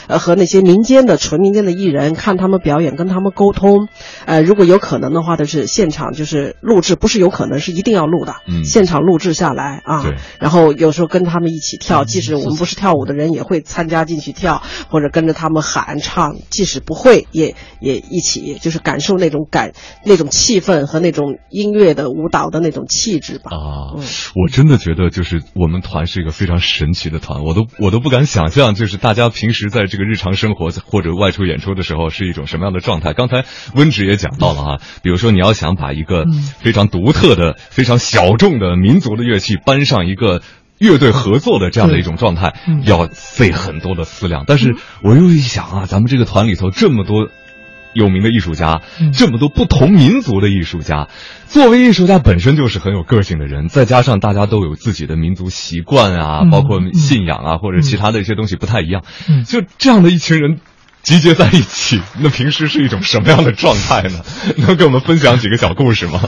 [0.07, 3.87] 呃，和那些民间的纯民间的艺人看他们表演，跟他们沟通，
[4.25, 8.63] 呃，如果有可能的话，就是现场就是录制，不是有可能是一定要录的，嗯。
[8.65, 19.73] 现场录制下来啊对，然后有时候跟他们一起跳，即使我们不是跳舞的人，也会参加进去跳，或者跟着他们喊唱，即使不会，也也一起，就是感受那种感
[20.03, 23.51] 那种气氛和那种音乐的舞导的那种气质吧。
[23.51, 23.93] 啊，
[24.33, 33.13] 我真的觉得就是我们团是一个非常神奇的团，我都我都不敢想象，就是大家平时在这个日常生活或者外出演出的时候是一种什么样的状态。
[33.13, 36.25] 刚才温直也讲到了啊，比如说你要想把一个
[36.57, 40.41] 非常独特的、非常小众的民族的乐器搬上一个。
[40.79, 44.43] 乐队合作的这样的一种状态，要费很多的思量。
[44.45, 47.29] 但是我又一想啊，咱们这个团里头这么多
[47.93, 48.81] 有名的艺术家，
[49.13, 51.07] 这么多不同民族的艺术家，
[51.47, 59.03] 作为艺术家本身就是很有个性的人，再加上大家都有自己的民族习惯啊，包括信仰啊，或者其他的一些东西不太一样，
[59.45, 60.59] 就这样的一群人
[61.01, 64.21] 集结在一起，那平时是一种什么样的状态呢？
[64.57, 66.21] 能给我们分享几个小故事吗？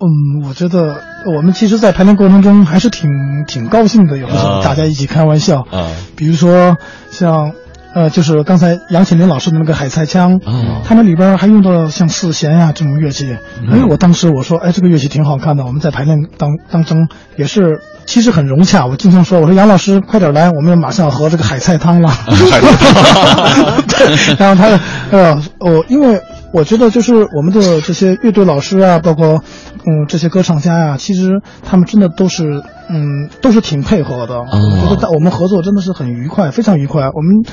[0.00, 3.10] 嗯，我觉得我们其实，在排练过程中还是挺
[3.48, 5.62] 挺高兴的，有的时候大家一起开玩笑。
[5.62, 6.76] 啊，比如说
[7.10, 7.52] 像，
[7.94, 13.36] 呃，就是刚才杨启林老师的那个海菜腔，啊，他们里边还用到了像四弦呀这种乐器。
[13.70, 15.64] 哎，我当时我说，哎，这个乐器挺好看的。
[15.64, 18.86] 我们在排练当当中也是，其实很融洽。
[18.86, 22.08] 我经常说，我说杨老师快点来，我们马上要喝这个海菜汤了。
[22.08, 23.82] 海菜汤。
[23.86, 24.80] 对，然后他，
[25.10, 26.20] 呃，我因为。
[26.50, 29.44] 我觉得就是我们的这些乐队老师啊，包括
[29.84, 34.40] 嗯这些歌唱家呀，其实他们真的都是嗯都是挺配合的。
[34.40, 37.04] 我觉得在我们合作真的是很愉快，非常愉快。
[37.04, 37.44] 我们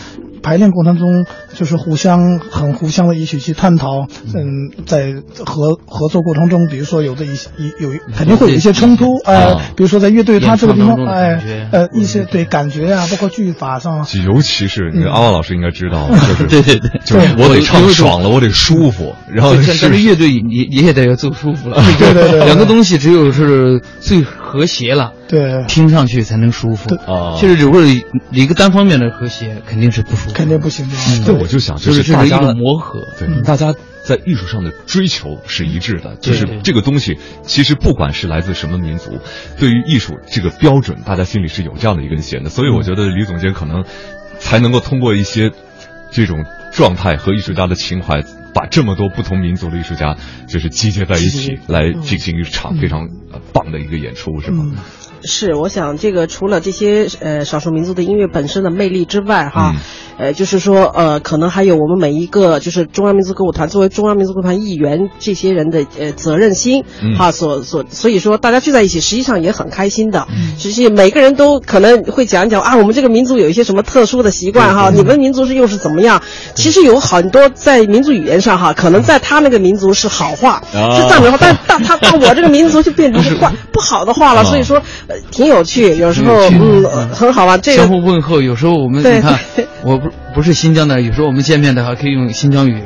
[0.41, 4.05] 排练过程中就是互相很互相的一起去探讨。
[4.33, 5.13] 嗯，在
[5.45, 14.05] 合合作过程中，比如说有的一些有肯定会有一些冲突，哎，比如说在乐队他这个地方，哎呃一些对感觉啊，包括句法上。
[14.25, 18.85] 尤其是那个阿旺老师应该知道， 就是对对对，就是我得唱爽了，我得舒。
[18.95, 21.81] 服，然后但是乐队也也也得要做舒服了。
[21.97, 26.95] 对对对，两个东西只有是最和谐了，对，听上去才能舒服。
[26.95, 27.81] 啊，其实如果
[28.31, 30.95] 一个单方面的和谐，肯定是不舒服，肯定不行的。
[31.25, 33.73] 对，我就想，就是大家的磨合，对，大家
[34.03, 39.19] 在艺术上的追求是一致的，就是这个东西，其实不管是来自什么民族，
[39.59, 42.49] 对于艺术这个标准，大家心里是有这样的一根弦的。
[42.49, 43.83] 所以我觉得李总监可能
[44.39, 45.51] 才能够通过一些
[46.11, 48.23] 这种状态和艺术家的情怀。
[48.55, 50.15] 把这么多不同民族的艺术家，
[50.47, 53.09] 就是集结在一起，来进行一场非常
[53.51, 54.63] 棒的一个演出，是吗？
[55.23, 59.73] 是，我想这个除了这些呃少数民族的音乐本身的魅力之外，哈，
[60.19, 66.83] 呃，就是说呃，可能还有我们每一个就是中央民族歌舞团作为中央民族歌舞团一员这些人的呃责任心，
[67.17, 70.27] 哈，所所所以说大家聚在一起，实际上也很开心的。
[70.59, 76.21] 实际每个人都可能会讲一讲啊，我们这个民族有一些什么特殊的习惯哈，你们民族是又是怎么样？
[76.53, 84.43] 其实有很多在民族语言上哈，可能在他那个民族是好话，是赞美话，但 但他到我这个民族就变成是坏不好的话了。
[84.43, 84.79] 所以说。
[85.31, 87.59] 挺有趣，有时候嗯很好玩。
[87.61, 89.39] 这个相互问候，有时候我们你看，
[89.83, 92.83] 我不不是新疆的，有时候我们见面的话可以用新疆语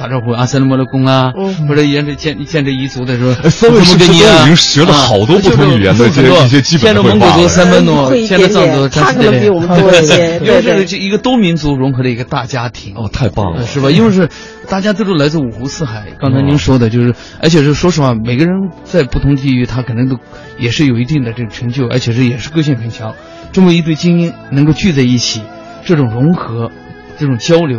[0.00, 1.30] 打招呼，阿塞拉莫勒公啊，
[1.68, 10.40] 或者沿着见见这彝族的时候，三位是不是都已经学了好多不同语言的这一些基本的蒙古族、三分多，见着藏族，他可能比我们多一些。
[10.42, 12.94] 因为这是一个多民族融合的一个大家庭。
[12.96, 13.90] 哦，太棒了，是吧？
[13.90, 14.30] 因为是
[14.70, 16.06] 大家都是来自五湖四海。
[16.18, 20.16] 刚才您说的就是，而且是说实话，每个人在不同地域，他可能都
[20.58, 23.14] 也是有一定的这个成就，而且是也是个性很强。
[23.52, 25.42] 这么一对精英能够聚在一起，
[25.84, 26.70] 这种融合，
[27.18, 27.78] 这种交流。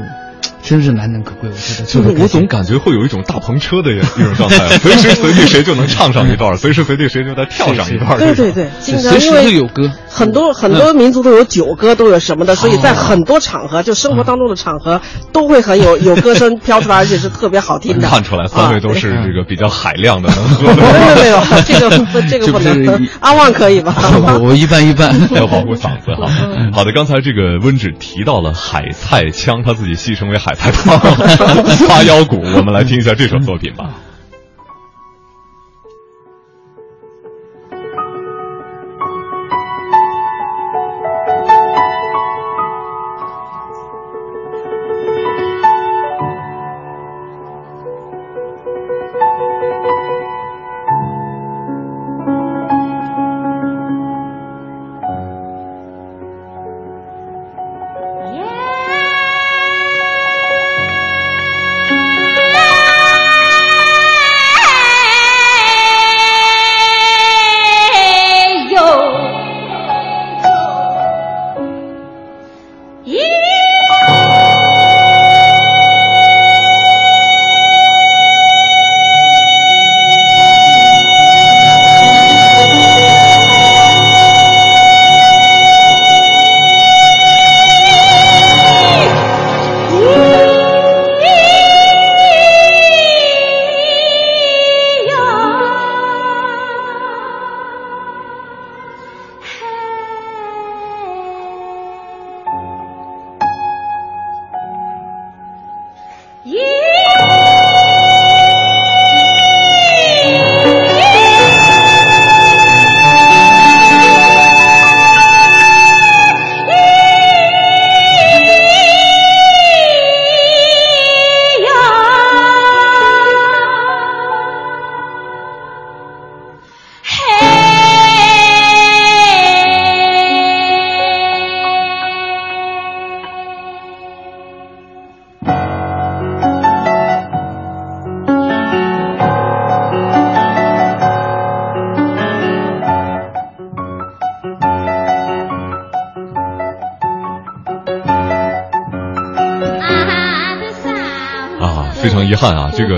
[0.64, 1.86] 真是难能可贵，我觉得。
[1.86, 8.18] 就是我总感觉会有一种大篷车的 一种状态，随时随地谁就能唱上一段，随时随地谁就能跳上一段。
[8.18, 9.92] 对对对，经常因为有歌。
[10.08, 15.02] 很多很多民族都有酒歌，都有什么的，所以在很多场合，就生活当中的场合，
[15.34, 18.08] 都会很有 有歌声飘出来，而且是特别好听的。
[18.08, 20.76] 看出来三位都是这个比较海量的，能喝的。
[20.76, 23.08] 没有没有，这个 这个不能。
[23.22, 23.94] 阿旺可以吧？
[24.42, 26.30] 我一般一般，要保护嗓子哈。
[26.74, 30.51] 好的，刚才这个温芷提到了海菜腔，他自己戏称为海。
[30.54, 31.00] 海菜汤，
[31.88, 33.90] 花腰鼓，我们来听一下这首作品吧。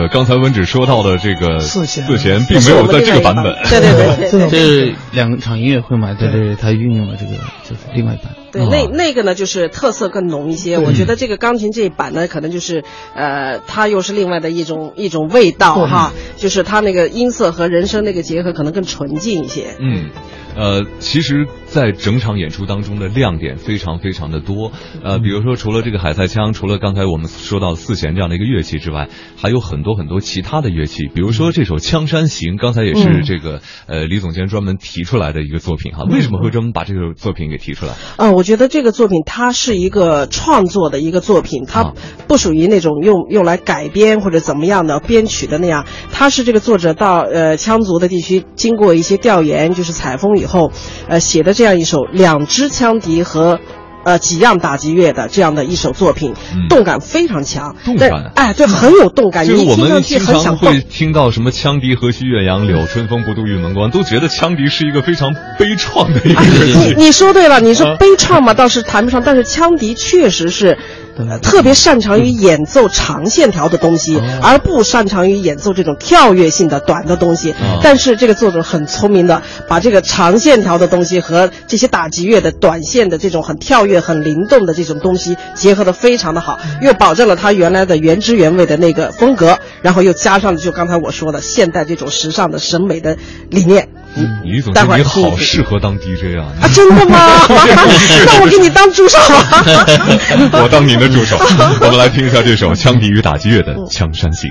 [0.08, 3.54] 刚才文芷说到的这个四弦四弦并没有在这个版本。
[3.70, 4.50] 对对对对对。
[4.50, 7.32] 这两场音乐会嘛，对对，他运用了这个
[7.64, 8.36] 就是另外一版。
[8.52, 10.78] 对，那那个呢，就是特色更浓一些。
[10.78, 12.84] 我觉得这个钢琴这一版呢，可能就是，
[13.16, 19.76] 呃，它又是另外的一种一种味道哈，就是它那个音色和人声那个结合可能更纯净一些。
[19.80, 20.10] 嗯，
[20.56, 24.72] 呃，其实，在整场演出当中的亮点非常非常的多。
[25.04, 31.08] 呃，比如说，除了这个海塞腔，除了刚才我们说到四弦这样的一个乐器之外，还有很多很多其他的乐器。
[31.08, 36.04] 比如说这首《枪山行》，刚才也是这个、呃李总监专门提出来的一个作品哈。
[36.04, 37.94] 为什么会专门把这个作品给提出来？
[38.18, 41.94] 啊、我觉得这个作品它是一个创作的一个作品，它啊
[42.28, 50.72] 不属于那种用用来改编或者怎么样的编曲的那样，它是这个作者到呃羌族的地区经过一些调研，就是采风以后，
[51.08, 53.60] 呃写的这样一首两支羌笛和。
[54.06, 60.82] 呃，几样打击乐的这样的一首作品，嗯动感非常强，动但感哎，对，很有动感，就是我们经常会。
[60.82, 70.78] 听到什么“羌笛何须怨杨柳， 春风不度玉门关”，都觉得羌笛是一个非常悲怆的一个乐你说对了，你说啊悲怆嘛，倒是谈不上，但是羌笛确实是。
[71.18, 77.52] 呃特别擅长于演奏长线条的东西，而不擅长于演奏这种跳跃性的短的东西。
[77.52, 93.18] 哦但是这个作者很聪明的，把这个长线条的东西和这些打击乐的短线的这种很跳跃、很灵动的这种东西结合的非常的好，又保证了他原来的原汁原味的那个风格，然后又加上了就刚才我说的现代这种时尚的审美的
[93.50, 93.90] 理念。
[94.44, 96.46] 李总监，待会儿你好适合当 DJ 啊！
[96.62, 97.18] 啊，真的吗？
[98.26, 99.66] 那我给你当助手啊！
[100.64, 101.38] 我当您的助手。
[101.82, 104.50] 我们来听一下这首羌笛与打击乐的《枪山行》。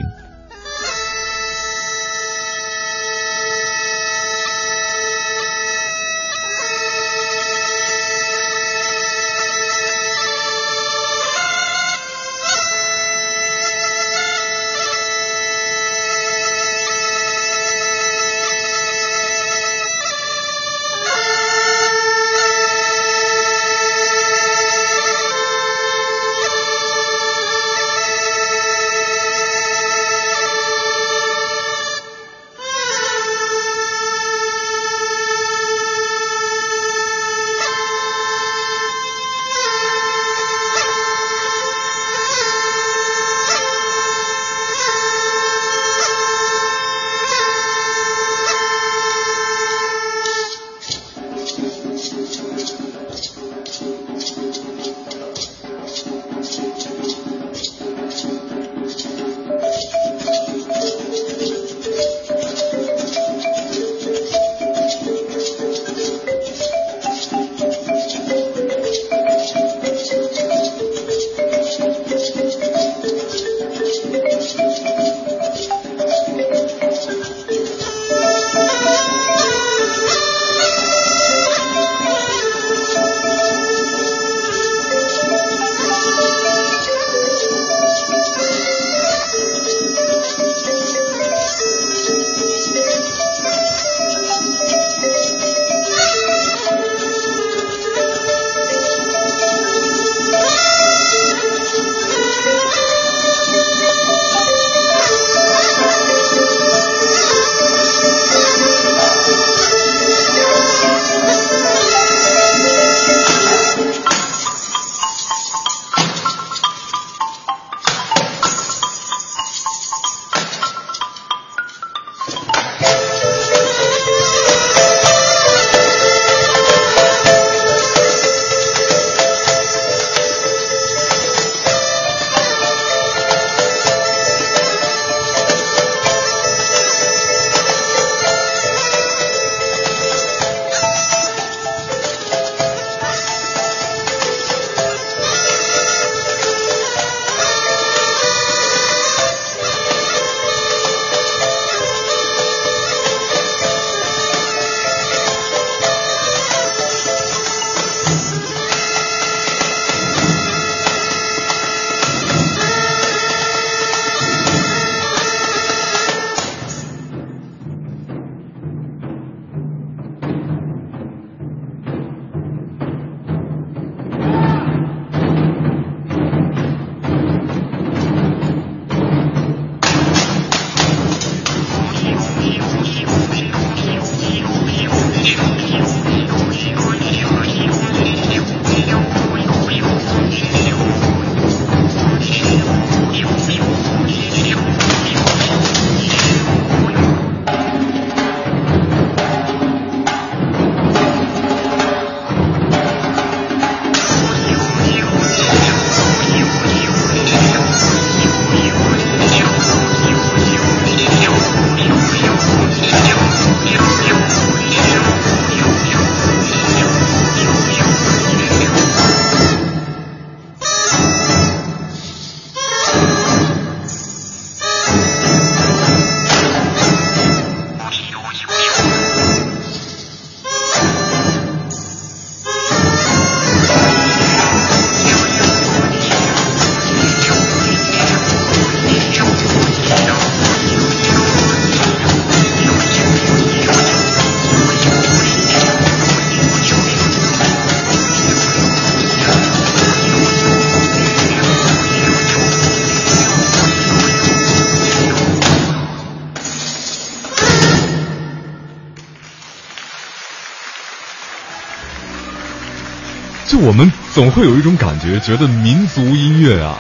[264.22, 266.78] 总会有一种感觉，觉得民族音乐啊，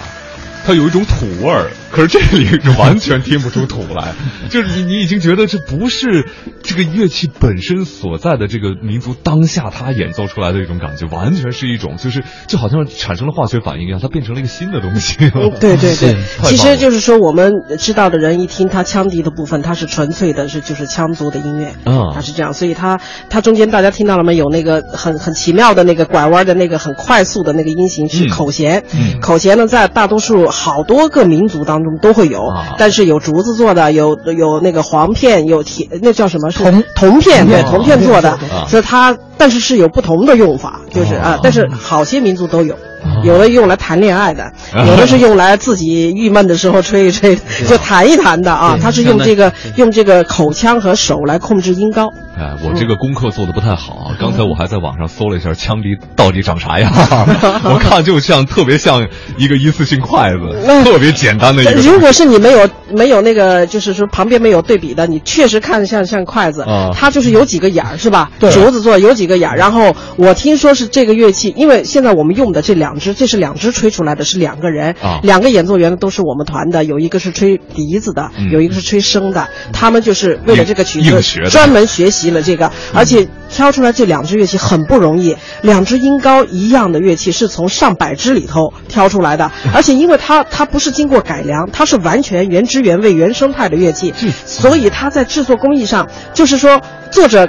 [0.64, 4.14] 它有一种土味儿，可是这里是完全听不出土来，
[4.48, 6.24] 就是你你已经觉得这不是
[6.62, 15.16] 这个乐器本身所在的这个民族当下它演奏出来的一种感觉，完全是一种就是就好像产生了化学反应一样，它变成了一个新的东西。
[15.34, 15.94] 嗯 对对。
[15.96, 22.12] 对， 其实就是说，我们知道的人一听它羌笛的部分，它是纯粹的是就是羌族的音乐，啊。
[22.14, 24.32] 它是这样，所以它它中间大家听到了吗？
[24.32, 28.28] 有那个很很奇妙的那个拐弯的那个很快速的那个音型是嗯。
[28.30, 29.20] 口弦，嗯。
[29.20, 32.74] 口弦呢在大多数好多个民族当中都会有，啊。
[32.78, 36.50] 但是有竹子做的，有有那个簧片，有铁那叫什么？
[36.51, 38.38] 是铜铜片，对哦铜片做的
[38.68, 42.76] 所以它但是是有不同的用法，就是啊哦，但是好些民族都有。
[43.24, 47.34] 有的用来谈恋爱的，哦有的是用来自己郁闷的时候吹一吹，
[47.66, 48.78] 就弹一弹的啊。
[48.80, 52.12] 他是用这个用这个口腔和手来控制音高。
[52.38, 54.14] 哎，我这个功课做的不太好啊！
[54.20, 56.92] 刚才我还在网上搜了一下羌笛到底长啥样，
[57.66, 59.04] 我看就像特别像
[59.36, 61.72] 一个一次性筷子， 特别简单的一个。
[61.80, 68.30] 如果是你没有没有那个，就是说旁边没有对比的，你确实看像像筷子，啊它就是有几个眼儿是吧？
[68.38, 75.20] 对竹子做有几个然后我听说是这个乐器，因为现在我们用的这两只，这是两只吹出来的，是两个人，啊。
[75.22, 78.50] 两个演奏员都是我们团的，有一个是吹笛子的，嗯。
[78.50, 94.12] 有一个是吹笙的，他们就是为了这个曲子专门学习了这个，而且挑出来这两支乐器很不容易，两只音高一样的乐器是从上百支里头挑出来的，而且因为它它不是经过改良，它是完全原汁原味原生态的乐器，
[94.44, 96.80] 所以它在制作工艺上，就是说
[97.10, 97.48] 作者。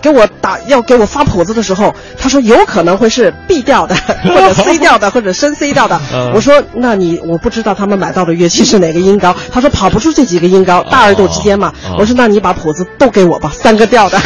[0.00, 3.94] 给我打要给我发谱子的时候，他说有可能会是 B 调的，
[4.24, 6.00] 或者 C 调的，或者升 C 调的。
[6.12, 9.34] 嗯我说那你我不知道他们买到的乐器是哪个音高。
[9.52, 11.72] 他说跑不出这几个音高，大二度之间嘛。
[11.88, 14.18] 哦我说那你把谱子都给我吧，三个 调的。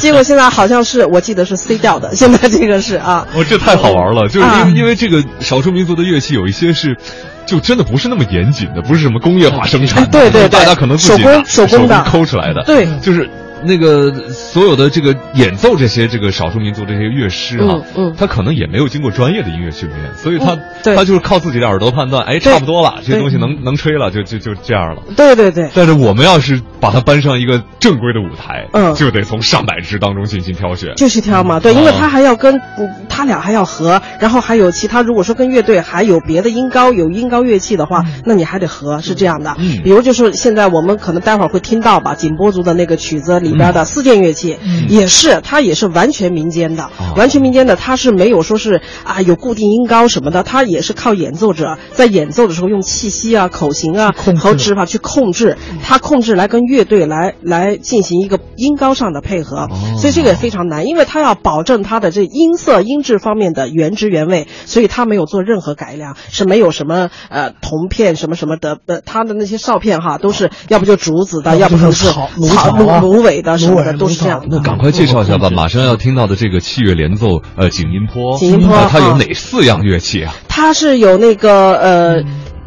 [0.00, 3.26] 结果现在好像是我记得是 C 调的，现在这个是啊。
[3.34, 6.96] 我这太好玩了，就是因为、啊因为这个少数民族的乐器有一些是。
[7.46, 13.28] 就真的不是那么严谨的，不是什么工业化生产的，对对对大家可能自己手工手工的抠出来的，对就是
[13.66, 25.02] 那个所有的这个演奏这些这个少数民族这些乐师啊，嗯嗯他可能也没有经过专业的音乐训练，所以他、嗯他就是靠自己的耳朵判断，哎，差不多了，这对东西能能吹了，就就就这样了。
[25.16, 25.70] 对对对。
[25.74, 30.94] 但是我们要是把它搬上一个正规的舞台，嗯就得从上百支当中进行挑选。
[30.96, 39.56] 就是挑嘛，对，哦因为他还要跟嗯他俩还要合，然后还有其他，如果说跟乐队还有别的音高有音高乐器的话，那你还得合，是这样的。
[39.58, 74.56] 嗯比如就是现在我们可能待会儿会听到吧，景波族的那个曲子里边的四件乐器，也是它也是完全民间的，完全民间的，它是没有说是啊有固定音高什么的，它也是靠演奏者在演奏的时候用气息啊、口型啊和指法去控制，它控制来跟乐队来来进行一个音高上的配合，所以这个也非常难，因为它要保证它的这音色、音质方面的原汁原味，所以它没有做任何改良，是没有什么呃铜片什么什么的，呃，它的那些哨片哈都是要不就竹子的，要不就是草芦草草啊芦苇的什么的，芦苇都是这样的。
[74.56, 80.34] 那赶快介绍一下吧， 马上要听到的这个器乐连奏，呃，景音坡，景音坡呃它有啊哪四样乐器啊？
[80.48, 82.22] 它是有那个呃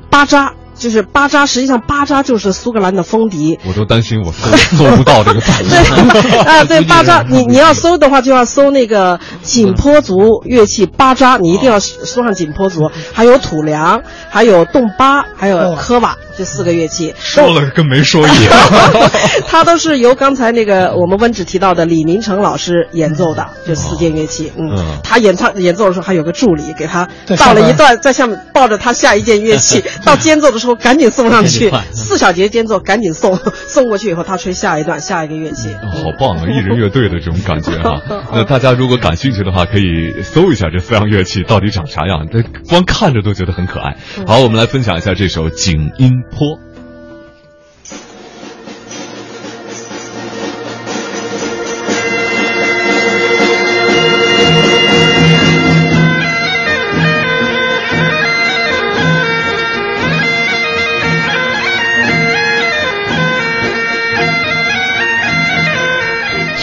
[0.09, 0.53] 巴扎。
[0.77, 17.13] 就是巴扎，实际上巴扎就是苏格兰的风笛，我都担心我搜搜不到这个版 对啊， 对巴扎，你你要搜的话，就要搜那个景颇族乐器巴扎，你一定要搜上景颇族，还有土梁，还有洞巴，还有科瓦，这四个乐器。
[17.19, 18.53] 说了跟没说一样。
[19.47, 24.51] 它都是由刚才那个我们温芷提到的李明成老师演奏的，这四件乐器。
[24.57, 27.07] 嗯，嗯他演唱演奏的时候还有个助理给他
[27.37, 35.73] 到了一段，在下面抱着他下一件乐器，到间奏的时候赶紧送上去，四小节间奏赶紧送送过去以后，他吹下一段下一个乐器。
[35.73, 36.43] 哦好棒啊！
[36.47, 38.01] 一人乐队的这种感觉哈、
[38.31, 43.97] 那大家如果感兴趣的话，可以搜一下这四样乐器到底长啥样，这光看着都觉得很可爱。
[44.25, 46.57] 好，我们来分享一下这首《景音坡》。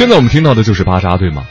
[0.05, 1.47] 现在我们听到的就是巴扎，对吗？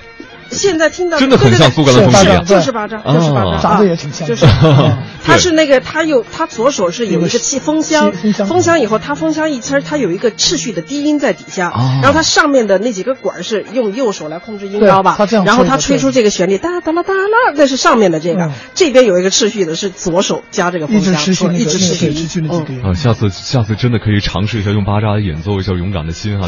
[0.53, 4.27] 现在听到真的很像苏格兰风笛啊就是巴扎，就是巴扎，长得也挺像。
[4.27, 4.97] 的就是 嗯。
[5.25, 8.11] 它是那个，他有他左手是有一个气风箱，
[8.47, 8.79] 风箱。
[8.81, 22.07] 以后他风箱一圈，它有一个持续的低音在底下，然后它上面的那几个管是用右手来控制音高吧然后他吹出这个旋律哒哒啦哒啦，那是上面的这个嗯，这边有一个持续的是左手加这个风一直箱，持续一直持续。
[22.07, 22.73] 那个持续那几个。
[22.73, 22.75] 嗯。
[22.75, 22.81] 音。
[22.83, 26.47] 啊，下次下次真的可以尝试一下用巴扎演奏一下《勇敢的心》哈。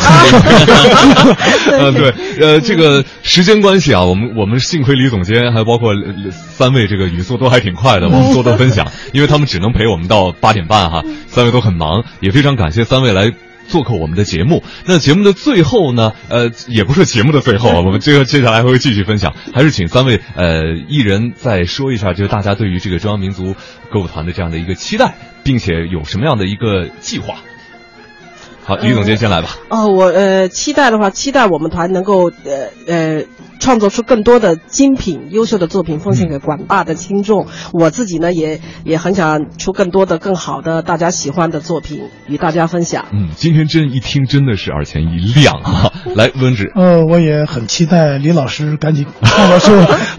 [1.72, 3.94] 嗯， 对，呃，这个时间关系。
[3.96, 13.32] 系啊，我们我们幸亏李总监还包括呃三位这个语速都还挺快的，我们多多分享， 因为他们只能陪我们到八点半哈，三位都很忙，也非常感谢三位来。
[13.68, 23.56] 做客我们的节目，那节目的最后呢，呃，也不是节目的最后，我们这个接下来会继续分享，还是请三位呃艺人再说一下，就是大家对于这个中央民族
[23.90, 27.40] 歌舞团的这样的一个期待，并且有什么样的一个计划。
[28.66, 29.50] 好，于总监先来吧。
[29.70, 33.24] 哦，我呃期待的话，期待我们团能够呃呃
[33.60, 37.46] 创作出更多的精品、优秀的作品，奉献给广大的听众。
[37.74, 43.06] 我自己呢，也也很想出更多的、更好的、大家喜欢的作品与大家分享。
[43.14, 45.94] 嗯，今天真一听真的是耳前一亮啊！
[46.16, 46.72] 来，温志。
[46.76, 49.72] 呃，我也很期待李老师赶紧创造出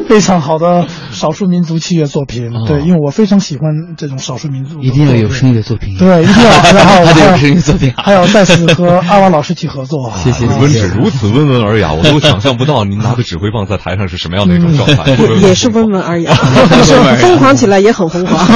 [0.08, 2.52] 非常好的少数民族器乐作品。
[2.66, 4.80] 对，因为我非常喜欢这种少数民族。
[4.80, 5.98] 一定要有声乐作品。
[5.98, 6.50] 对，一定要。
[6.76, 7.92] 然后还得有声乐作品。
[7.96, 10.12] 还有再次和阿王老师一起合作。
[10.22, 10.44] 谢谢。
[10.46, 15.10] 温志如此温文尔雅， 我都想象不到您拿着指挥棒在台上是什么样的一种状态。
[15.40, 18.46] 也 是温文尔雅，疯狂起来也很疯狂。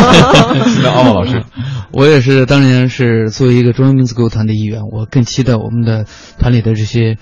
[0.82, 1.42] 那阿王老师，
[1.92, 6.04] 我也是，当年是作为一个中央民族歌舞团的一员，我更期待我们的
[6.38, 7.16] 团里的这些。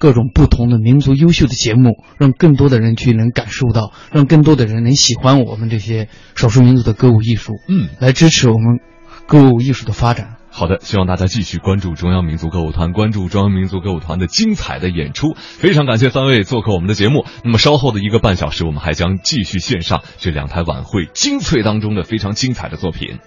[0.00, 8.80] 各种不同的民族优秀的节目，让更多的人去能感受到，让更多的人能喜欢我们这些少数民族的歌舞艺术，嗯，来支持我们
[9.26, 10.36] 歌舞艺术的发展。
[10.52, 15.34] 好的，希望大家继续关注中央民族歌舞团，关注中央民族歌舞团的精彩的演出。
[15.36, 17.24] 非常感谢三位做客我们的节目。
[17.44, 23.20] 那么稍后的一个半小时，我们还将继续献上这两台晚会精粹当中的非常精彩的作品。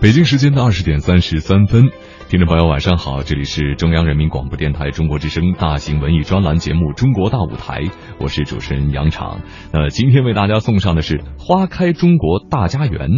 [0.00, 1.90] 北京时间的二十点三十三分，
[2.30, 7.82] 听众朋友晚上好，这里是中央人民广播电台中国之声大型文艺专栏节目《中国大舞台》，
[8.18, 9.42] 我是主持人杨昶。
[9.74, 13.10] 那今天为大家送上的是《花开中国大家园》，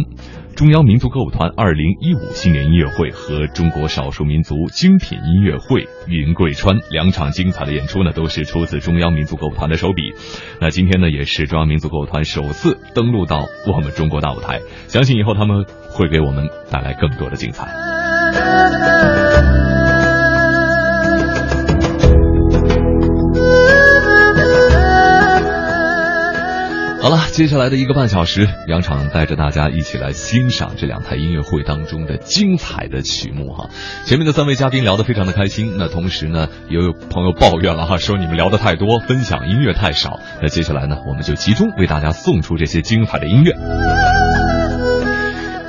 [0.57, 10.11] 中央民族歌舞团二零一五新年音乐会和中国少数民族精品音乐会《云贵川》两场精彩的演出呢，都是出自中央民族歌舞团的手笔。
[10.59, 14.59] 那今天呢，也是中央民族歌舞团首次登陆到我们中国大舞台，
[14.89, 17.67] 相信以后他们会给我们带来更多的精彩。
[27.01, 33.69] 好了，接下来的一个半小时，杨昶带着大家一起来欣赏这两台音乐会当中的精彩的曲目哈。
[34.05, 40.21] 前面的三位嘉宾聊得非常的开心，那同时呢，也有朋友抱怨了哈，说你们聊得太多，分享音乐太少。
[40.41, 43.51] 那接下来呢，我们就集中为大家送出这些精彩的音乐。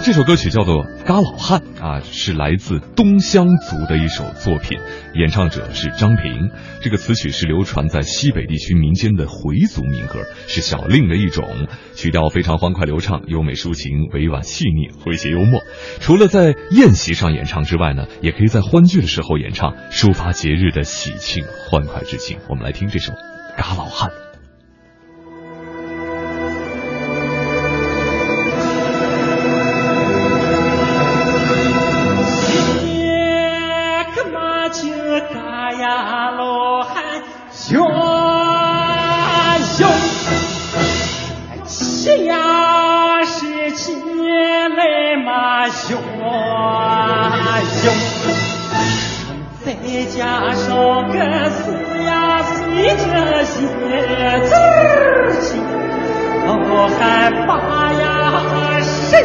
[0.05, 4.79] 这首歌曲叫做《嘎老汉》啊，是来自东乡族的一首作品，
[5.15, 6.51] 演唱者是张平。
[6.83, 15.63] 这个词曲是流传在西北地区民间的回族民歌，是小令的一种，曲调非常欢快流畅，优美抒情，委婉细腻，诙谐幽默。
[16.01, 22.37] 除了在宴席上演唱之外呢，也可以在欢聚的时候演唱，抒发节日的喜庆欢快之情。
[22.51, 23.13] 我们来听这首
[23.57, 24.11] 《嘎老汉》。
[50.17, 51.73] 加上个四
[52.05, 53.03] 呀岁这
[53.43, 53.67] 些
[54.47, 55.61] 字儿情，
[56.47, 57.51] 哦还八
[57.93, 58.05] 呀
[58.81, 59.17] 十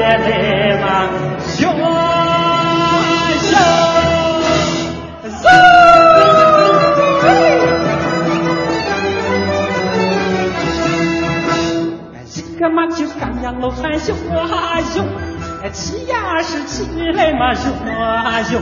[0.00, 0.02] 来
[0.80, 0.82] 嘛
[1.46, 1.72] 熊熊
[12.34, 15.06] 一个嘛就干呀老汉熊啊熊，
[15.72, 16.84] 起呀是起
[17.14, 18.60] 来嘛熊啊熊。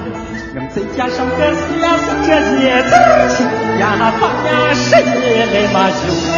[0.75, 2.29] 再加上个四呀四这
[2.59, 3.45] 些字儿，七
[3.81, 3.83] 呀
[4.21, 5.07] 八呀十一
[5.53, 6.01] 来嘛熊
[6.35, 6.37] 啊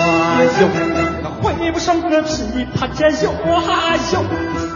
[0.60, 0.62] 哟，
[1.42, 4.14] 我挥不上个琵琶这哟啊哟，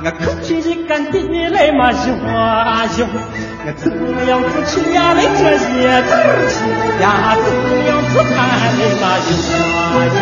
[0.05, 1.17] 我口气一干地
[1.49, 3.07] 来嘛哟啊哟，
[3.67, 6.11] 我怎么样子去呀来这些东
[6.49, 6.55] 西
[7.03, 8.37] 呀，怎么样子看
[8.79, 9.31] 来嘛哟
[9.61, 9.69] 啊
[10.15, 10.19] 哟。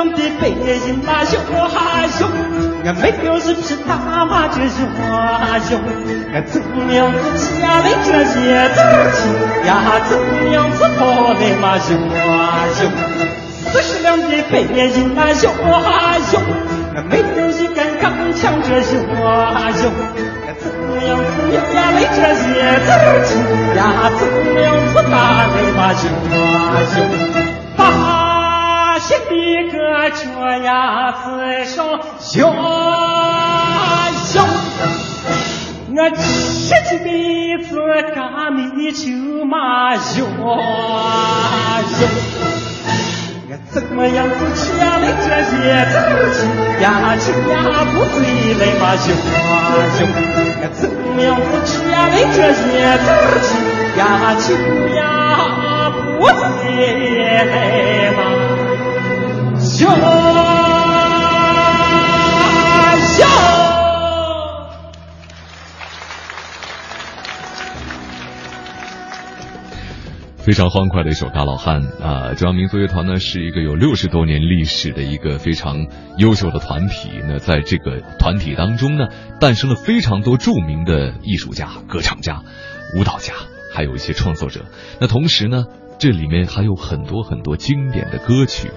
[0.00, 1.76] 三十两的白银那哟啊
[2.20, 2.24] 哟，
[2.86, 5.76] 我没有一匹大马这哟啊哟，
[6.32, 8.32] 我怎么样子家里这些
[8.72, 8.80] 东
[9.12, 9.20] 西
[9.68, 11.00] 呀，怎么样子跑
[11.36, 12.82] 来嘛哟啊哟，
[13.70, 16.40] 四十两的白银那哟啊哟，
[16.96, 19.84] 我没有一根钢枪这哟啊哟，
[20.46, 21.28] 我怎么样子
[21.74, 22.48] 家里这些
[22.88, 22.90] 东
[23.28, 23.28] 西
[23.76, 26.08] 呀，怎么样子打来嘛哟
[26.40, 27.04] 啊哟，
[27.76, 28.19] 把。
[29.10, 29.34] 心的
[29.72, 29.74] 个
[30.10, 30.22] 脚
[30.62, 31.18] 丫子
[31.64, 31.98] 上
[32.36, 32.40] 摇
[34.36, 34.38] 摇，
[35.88, 36.16] 我这
[36.88, 37.74] 几辈子
[38.14, 38.60] 干米
[38.92, 39.02] 酒
[39.44, 40.54] 嘛摇摇，
[43.48, 44.80] 我怎么样子吃了
[45.18, 45.58] 这些
[45.90, 45.98] 东
[46.32, 46.38] 西
[46.80, 46.86] 呀，
[47.16, 47.54] 酒呀
[47.92, 48.22] 不醉
[48.54, 49.34] 来嘛摇摇，
[49.74, 49.74] 我
[50.70, 51.90] 怎么样子吃了
[52.32, 52.62] 这些
[53.08, 53.10] 东
[53.42, 53.50] 西
[53.98, 54.00] 呀，
[54.38, 54.54] 酒
[54.94, 54.98] 呀
[56.16, 56.22] 不
[56.62, 56.62] 醉
[57.50, 57.52] 来
[58.12, 58.18] 嘛。
[59.80, 59.88] 笑
[62.98, 63.26] 笑。
[70.36, 72.34] 非常欢快的一首大老汉啊！
[72.34, 75.86] 中央民族乐团呢是一个有六十多年历史的一个非常
[76.18, 77.08] 优秀的团体。
[77.26, 79.06] 那在这个团体当中呢，
[79.40, 82.42] 诞生了非常多著名的艺术家、歌唱家、
[82.98, 83.32] 舞蹈家，
[83.72, 84.66] 还有一些创作者。
[85.00, 85.64] 那同时呢，
[85.98, 88.70] 这里面还有很多很多经典的歌曲。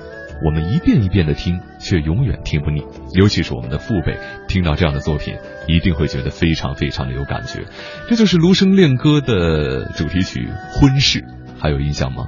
[0.43, 2.83] 我们一遍一遍的听，却永远听不腻。
[3.13, 4.17] 尤其是我们的父辈
[4.47, 5.35] 听到这样的作品，
[5.67, 7.65] 一定会觉得非常非常的有感觉。
[8.09, 10.47] 这就是卢生恋歌的主题曲
[10.79, 11.19] 《婚事》，
[11.61, 12.25] 还有印象吗？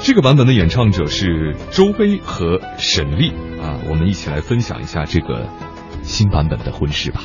[0.00, 5.48] 这个版本的演唱者是周薇和沈丽啊，我们一起来分享一下这个
[6.02, 7.22] 新版本的《婚事》吧。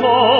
[0.00, 0.35] more.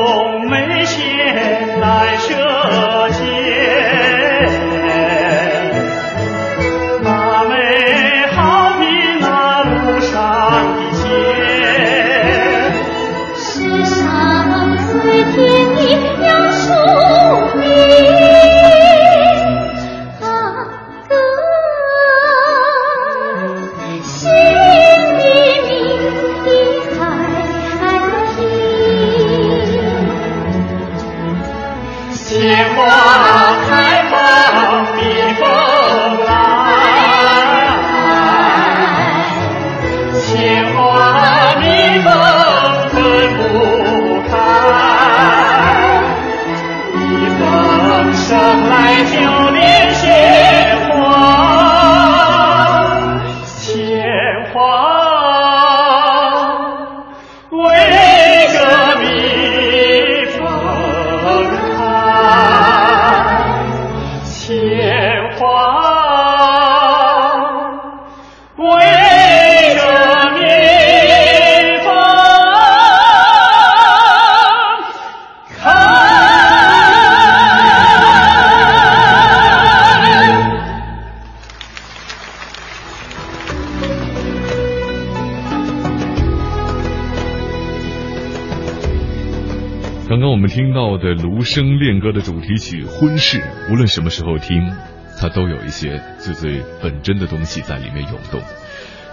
[91.57, 93.39] 生恋歌的主题曲《婚事》，
[93.73, 94.75] 无论什么时候听，
[95.19, 98.43] 它都有一些最最本真的东西在里面涌动。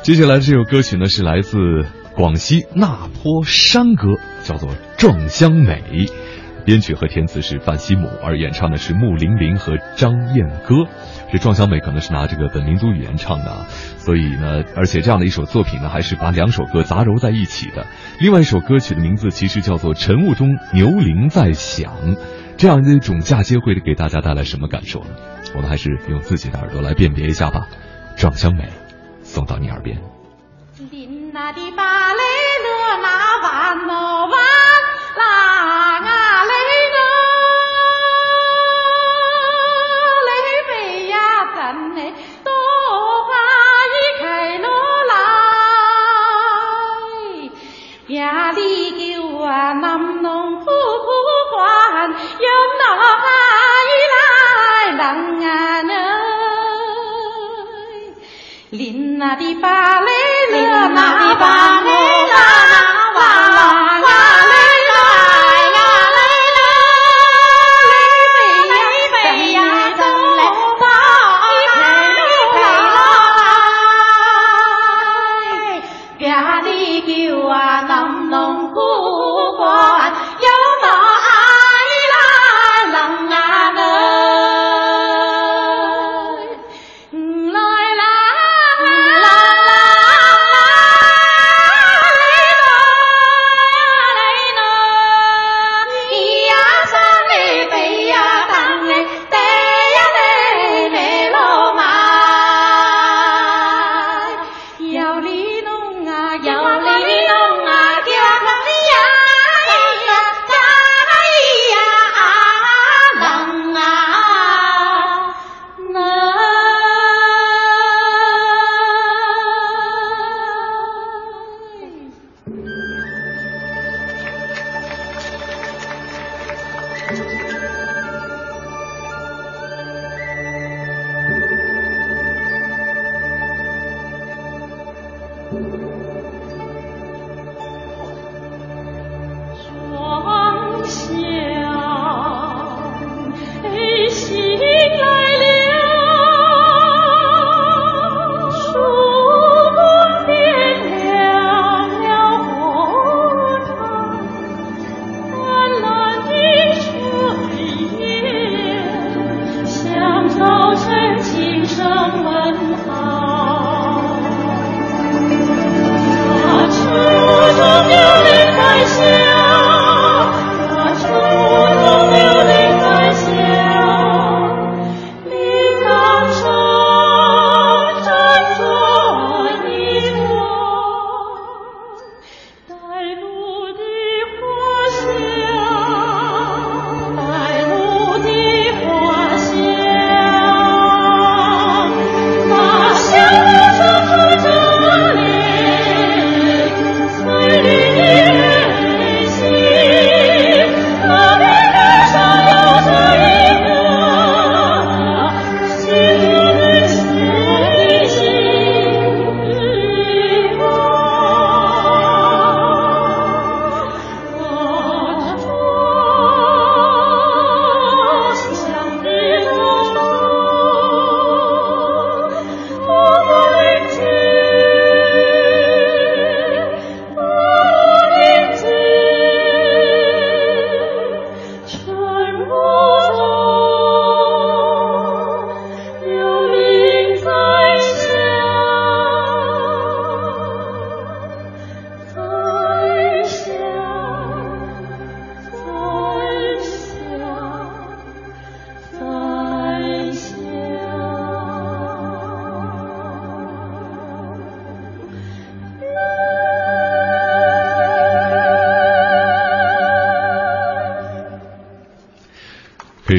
[0.01, 1.57] 接下来这首歌曲呢，是来自
[2.17, 5.81] 广西那坡山歌，叫做《壮乡美》，
[6.65, 10.89] 编曲和填词是范希姆，而演唱的是穆玲玲和张燕歌。
[11.31, 17.88] 这《壮乡美》可能是拿这个本民族语言唱的啊，所以呢，而且这样的一首作品呢，还是把两首歌杂糅在一起的。
[18.19, 21.93] 另外一首歌曲的名字其实叫做《晨雾中牛铃在响》，
[22.64, 25.10] 这样的一种嫁接会给大家带来什么感受呢？
[25.53, 27.68] 我们还是用自己的耳朵来辨别一下吧。
[28.22, 28.64] 《壮乡美》
[29.22, 30.12] 送到你耳边。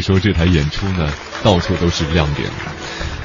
[0.04, 1.08] 说这台演出呢，
[1.42, 2.46] 到处都是亮点。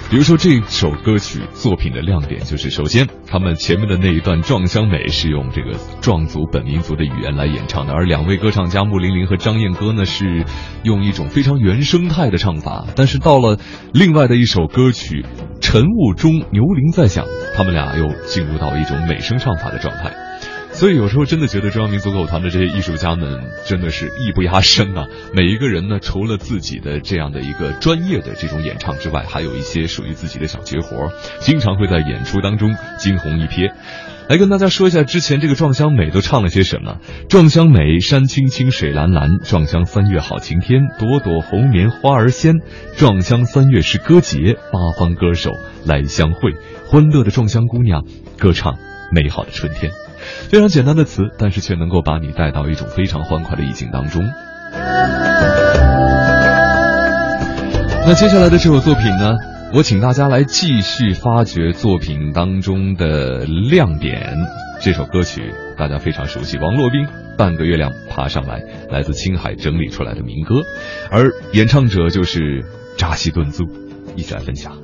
[0.10, 10.46] 比如说这首歌曲作品的亮点就是，首先他们前面的那一段《壮乡美》是用这个壮族本民族的语言来演唱的，而两位歌唱家穆玲玲和张燕歌呢是
[10.84, 12.88] 用一种非常原生态的唱法。
[12.96, 13.60] 但是到了
[13.94, 15.26] 另外的一首歌曲
[15.60, 17.26] 《晨雾中牛铃在响》，
[17.58, 20.29] 他们俩又进入到一种美声唱法的状态。
[20.80, 25.08] 所以有时候真的觉得中央民族歌舞团的这些艺术家们真的是艺不压身啊！
[25.34, 31.12] 每一个人呢，除了自己的这样的一个专业的这种演唱之外，还有一些属于自己的小绝活，
[31.42, 33.74] 经常会在演出当中惊鸿一瞥。
[34.30, 37.00] 来跟大家说一下之前这个《壮乡美》都唱了些什么。
[37.28, 42.62] 《壮乡美》山青青水蓝蓝，壮乡三月好晴天，朵朵红棉花儿鲜。
[42.96, 45.52] 壮乡三月是歌节，八方歌手
[45.86, 46.54] 来相会，
[46.86, 48.06] 欢乐的壮乡姑娘
[48.38, 48.78] 歌唱
[49.12, 49.92] 美好的春天。
[50.50, 54.24] 非常简单的词，但是却能够把你带到一种非常欢快的意境当中。
[58.06, 59.36] 那接下来的这首作品呢？
[59.72, 64.36] 我请大家来继续发掘作品当中的亮点。
[64.82, 67.06] 这首歌曲大家非常熟悉，王洛宾
[67.38, 68.62] 《半个月亮爬上来》，
[68.92, 70.64] 来自青海整理出来的民歌，
[71.12, 72.66] 而演唱者就是
[72.98, 73.66] 扎西顿族，
[74.16, 74.79] 一起来分享。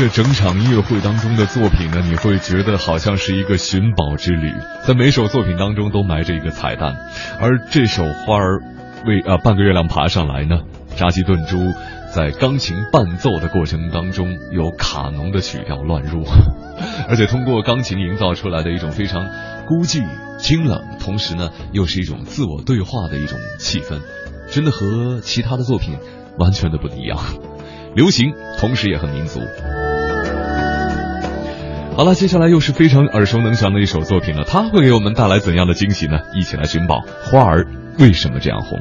[0.00, 4.50] 着整场音乐会当中的作品呢，你会觉得好像是一个寻宝之旅，
[4.86, 6.96] 在每首作品当中都埋着一个彩蛋。
[7.38, 8.60] 而这首《花儿
[9.04, 10.62] 为呃半个月亮爬上来》呢，
[10.96, 11.58] 扎西顿珠
[12.14, 16.24] 在钢琴伴奏的过程当中，有卡农的曲调乱入，
[17.06, 19.28] 而且通过钢琴营造出来的一种非常
[19.66, 20.02] 孤寂、
[20.38, 24.00] 清冷，同时呢又是一种自我对话的一种气氛，
[24.48, 25.98] 真的和其他的作品
[26.38, 27.18] 完全的不一样。
[27.94, 29.40] 流行，同时也很民族。
[31.96, 36.20] 好了，接下来又是非常耳熟能详的一首作品了，它会给我们带来怎样的惊喜呢？
[36.34, 37.66] 一起来寻宝，花儿
[37.98, 38.80] 为什么这样红？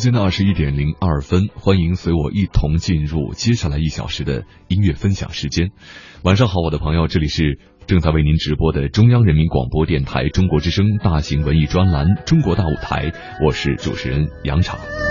[0.00, 5.70] 间的二十一点零二分，欢迎随我一同进入接下来一小时的音乐分享时间。
[6.22, 13.10] 晚上好，我的朋友，这里是正在为您直播的中央人民广播电台中国之声大型文艺专栏《中国大舞台》，
[13.46, 15.09] 我是主持人杨昶。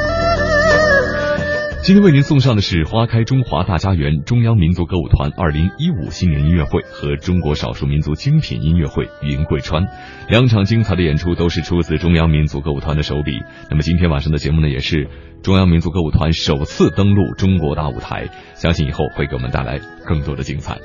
[1.90, 9.88] 今天为您送上的是花开中华大家园中央民族歌舞团二零一五新年音乐会和中国少数民族精品音乐会云贵川
[10.28, 13.40] 两场精彩的演出都是出自中央民族歌舞团的手笔。
[13.72, 15.10] 那么今天晚上的节目呢，也是
[15.42, 20.78] 中央民族歌舞团首次登陆中国大舞台，相信以后会给我们带来更多的精彩。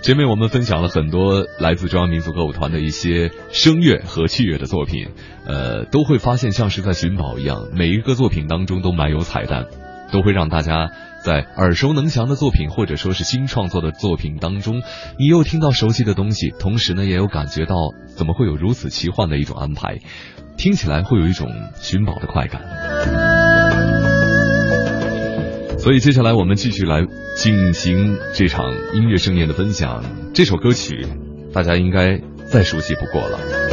[0.00, 5.08] 前面我们分享了很多来自中央民族歌舞团的一些声乐和器乐的作品，
[5.46, 9.66] 呃，都会发现像是在寻宝一样，每一个作品当中都埋有彩蛋。
[10.12, 10.90] 都会让大家
[11.24, 14.82] 在耳熟能详的作品或者说是新创作的作品当中，
[15.18, 17.74] 你又听到熟悉的东西，同时呢也有感觉到
[18.06, 19.98] 怎么会有如此奇幻的一种安排，
[20.56, 21.48] 听起来会有一种
[21.80, 22.62] 寻宝的快感。
[25.78, 27.06] 所以接下来我们继续来
[27.36, 30.04] 进行这场音乐盛宴的分享。
[30.34, 31.06] 这首歌曲
[31.52, 32.20] 大家应该
[32.50, 33.65] 再熟悉不过了。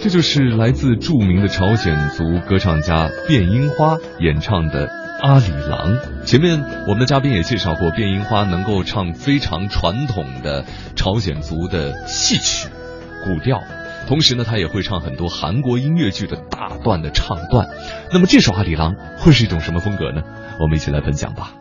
[0.00, 4.86] 这就是来自著名的朝鲜族歌唱家卞樱花演唱的
[5.20, 5.96] 《阿里郎》。
[6.24, 10.64] 前面我们的嘉宾也介绍过，卞樱花能够唱非常传统的
[10.94, 12.68] 朝鲜族的戏曲、
[13.24, 13.60] 古调，
[14.06, 17.68] 同时呢，他也会唱很多韩国音乐剧的大段的唱段。
[18.12, 20.22] 那么这首《阿里郎》会是一种什么风格呢？
[20.60, 21.54] 我们一起来分享吧。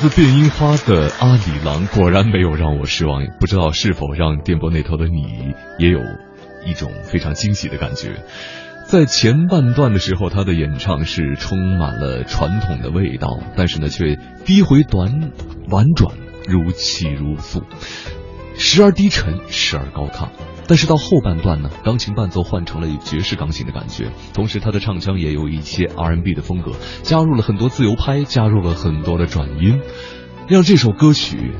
[0.00, 5.98] 自变樱花的阿里郎果然没有让我失望，不知道是否让电波那头的你也有
[6.64, 8.22] 一种非常惊喜的感觉。
[8.86, 15.32] 在前半段的时候，他的演唱是充满了传统的味道，但是呢，却低回短
[15.68, 16.14] 婉转，
[16.46, 17.64] 如泣如诉，
[18.56, 20.28] 时而低沉，时而高亢。
[20.68, 26.72] 但是到后半段呢，钢琴伴奏换成了爵士钢琴的感觉，同时他的唱腔也有一些 R&B 的风格，
[27.02, 29.80] 加入了很多自由拍，加入了很多的转音，
[30.46, 31.52] 让这首歌曲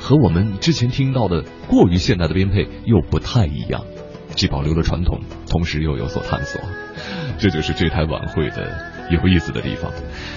[0.00, 3.84] 和我们之前听到的过于现代的编配又不太一样，
[4.34, 6.60] 既保留了传统，同时又有所探索，
[7.38, 9.92] 这就是这台晚会的有意思的地方。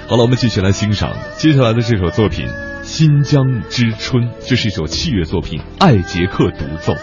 [0.08, 2.46] 好了，我们继续来欣赏接下来的这首作品
[2.84, 6.94] 《新疆之春》，这是一首器乐作品，艾杰克独奏。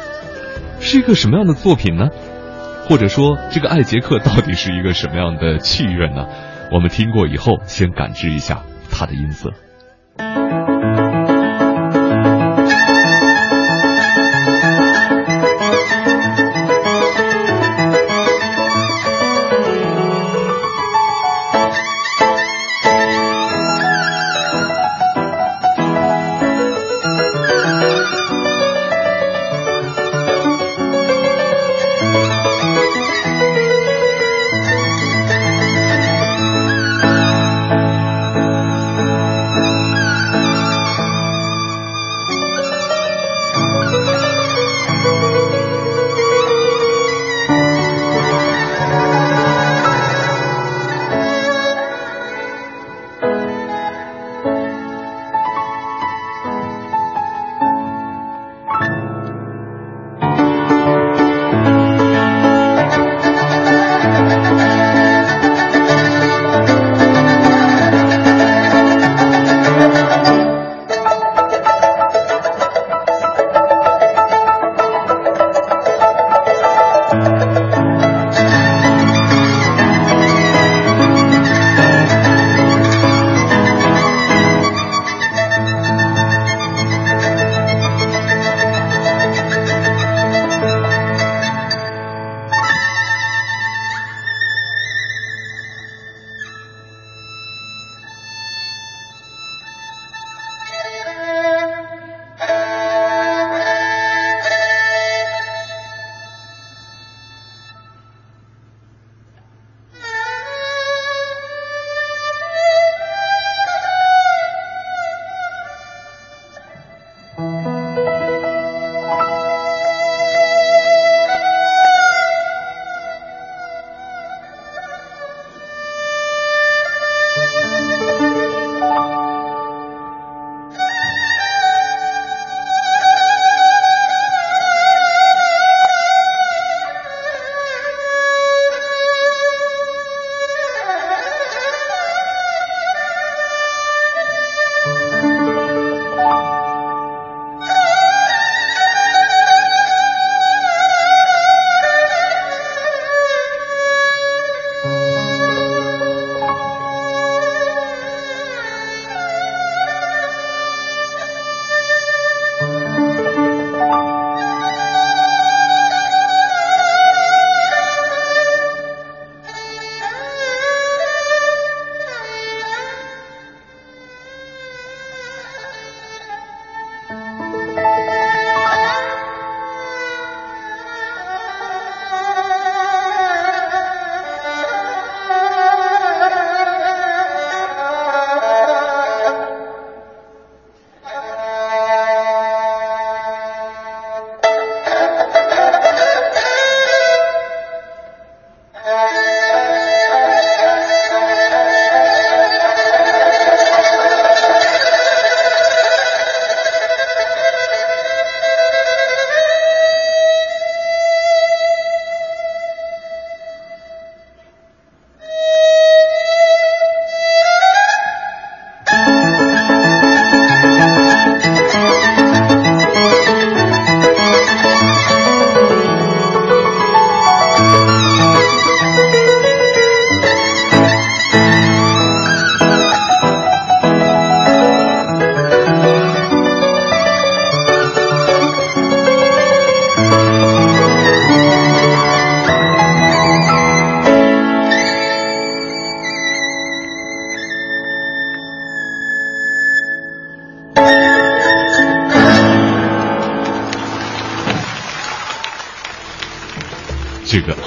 [0.89, 2.09] 是一个什么样的作品呢？
[2.89, 6.27] 或者说，这个艾杰克到底是一个什么样的器乐呢？
[6.73, 9.53] 我们听过以后，先感知一下它的音色。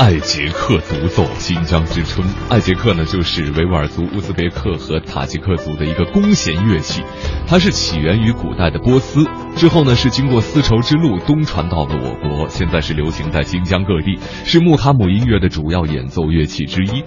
[0.01, 2.27] 艾捷克独奏新疆之春。
[2.49, 7.03] 艾捷克呢，就是维吾尔族、乌兹别克和塔吉克族的一个弓弦乐器，
[7.45, 9.23] 它是起源于古代的波斯，
[9.55, 17.03] 之后呢是经过丝绸之路东传到了我国，现在是流行在新疆各地，是穆卡姆音乐的主要演奏乐器之一。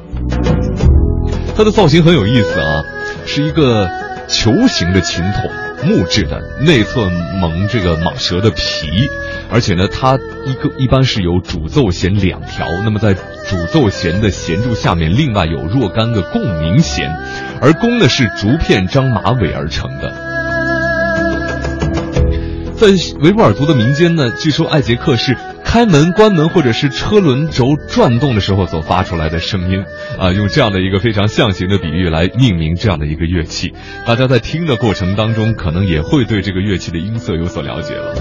[1.56, 2.84] 它的造型很有意思啊，
[3.26, 3.88] 是一个
[4.28, 5.50] 球形的琴筒，
[5.86, 7.08] 木质的，内侧
[7.40, 9.08] 蒙这个蟒蛇的皮，
[9.50, 17.14] 而且呢，它一个一般是有主奏弦两条，那么在主奏弦的弦柱下面，另外有若干个共鸣弦，
[17.60, 20.12] 而弓呢是竹片张马尾而成的。
[22.76, 22.88] 在
[23.20, 25.36] 维吾尔族的民间呢，据说艾杰克是
[25.74, 29.84] 开门、关门或者是车轮轴转动的时候所发出来的声音，
[30.20, 33.74] 啊，用这样的一个非常象形的比喻来命名这样的一个乐器。
[34.06, 38.14] 大家在听的过程当中，可能也会对这个乐器的音色有所了解了。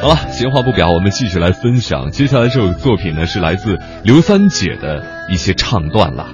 [0.00, 2.12] 好了，闲话不表，我们继续来分享。
[2.12, 6.28] 接下来这首作品呢，是来自刘三姐的一些唱段啦。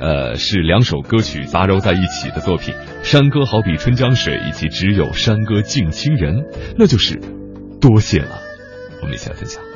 [0.00, 6.36] 呃，是两首歌曲杂糅在一起的作品，《山歌好比春江水》以及《只有山歌敬亲人》，
[6.78, 7.18] 那就是
[7.84, 8.40] 多谢了。
[9.02, 9.73] 我们一起来分享。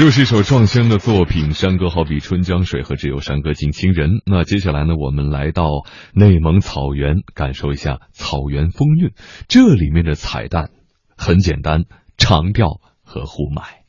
[0.00, 4.12] 又是一首壮乡的作品，《山歌好比春江水》和《只有山歌敬亲人》。
[4.24, 9.12] 那接下来呢，我们来到内蒙草原，感受一下草原风韵。
[9.46, 10.70] 这里面的彩蛋
[11.18, 11.84] 很简单，
[12.16, 13.79] 长调和呼麦。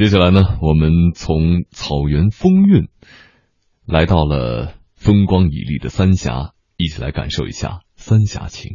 [0.00, 2.88] 接下来呢，我们从草原风韵
[3.84, 8.69] 来到了风光旖旎的三峡，一起来感受一下三峡情。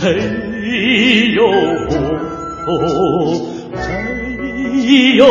[0.00, 1.42] 嘿呦
[2.64, 5.24] 吼，嘿呦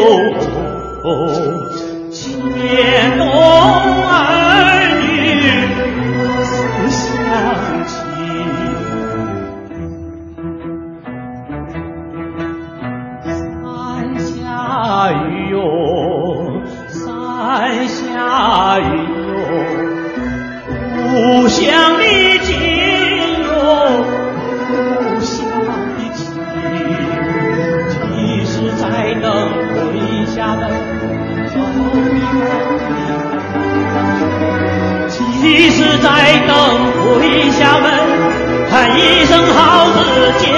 [36.27, 36.55] 使在等
[36.91, 37.89] 回家门，
[38.69, 40.56] 喊一声好子，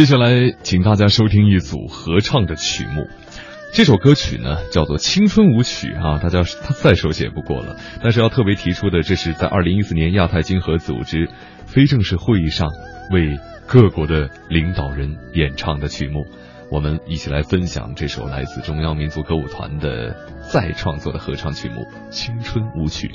[0.00, 3.06] 接下来，请大家收听一组合唱的曲目。
[3.70, 7.76] 这首歌曲呢，叫做《青春舞曲》啊，大家他再熟悉也不过了。
[8.02, 11.28] 但是要特别提出的，这是在二零一四年亚太经合组织
[11.66, 12.70] 非正式会议上
[13.12, 16.24] 为各国的领导人演唱的曲目。
[16.70, 20.16] 我们一起来分享这首来自中央民族歌舞团的
[20.50, 23.08] 再创作的合唱曲目《青春舞曲》。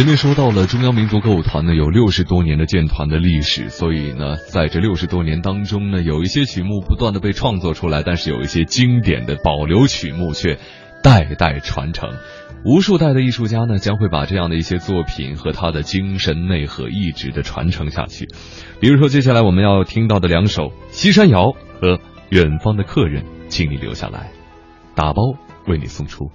[0.00, 10.58] 前面说到了中央民族歌舞团呢，有六十多年的建团的历史，所以呢，在这六十多年当中呢，有一些曲目不断的被创作出来，但是有一些经典的保留曲目却
[11.02, 12.08] 代代传承。
[12.64, 18.26] 无数代的艺术家呢，将会把这样的一些作品和他的精神内核一直的传承下去。
[18.80, 21.48] 比如说，接下来我们要听到的两首《西山谣》
[21.78, 21.96] 和
[22.30, 24.30] 《远方的客人》，请你留下来，
[24.94, 25.20] 打包
[25.66, 26.30] 为你送出。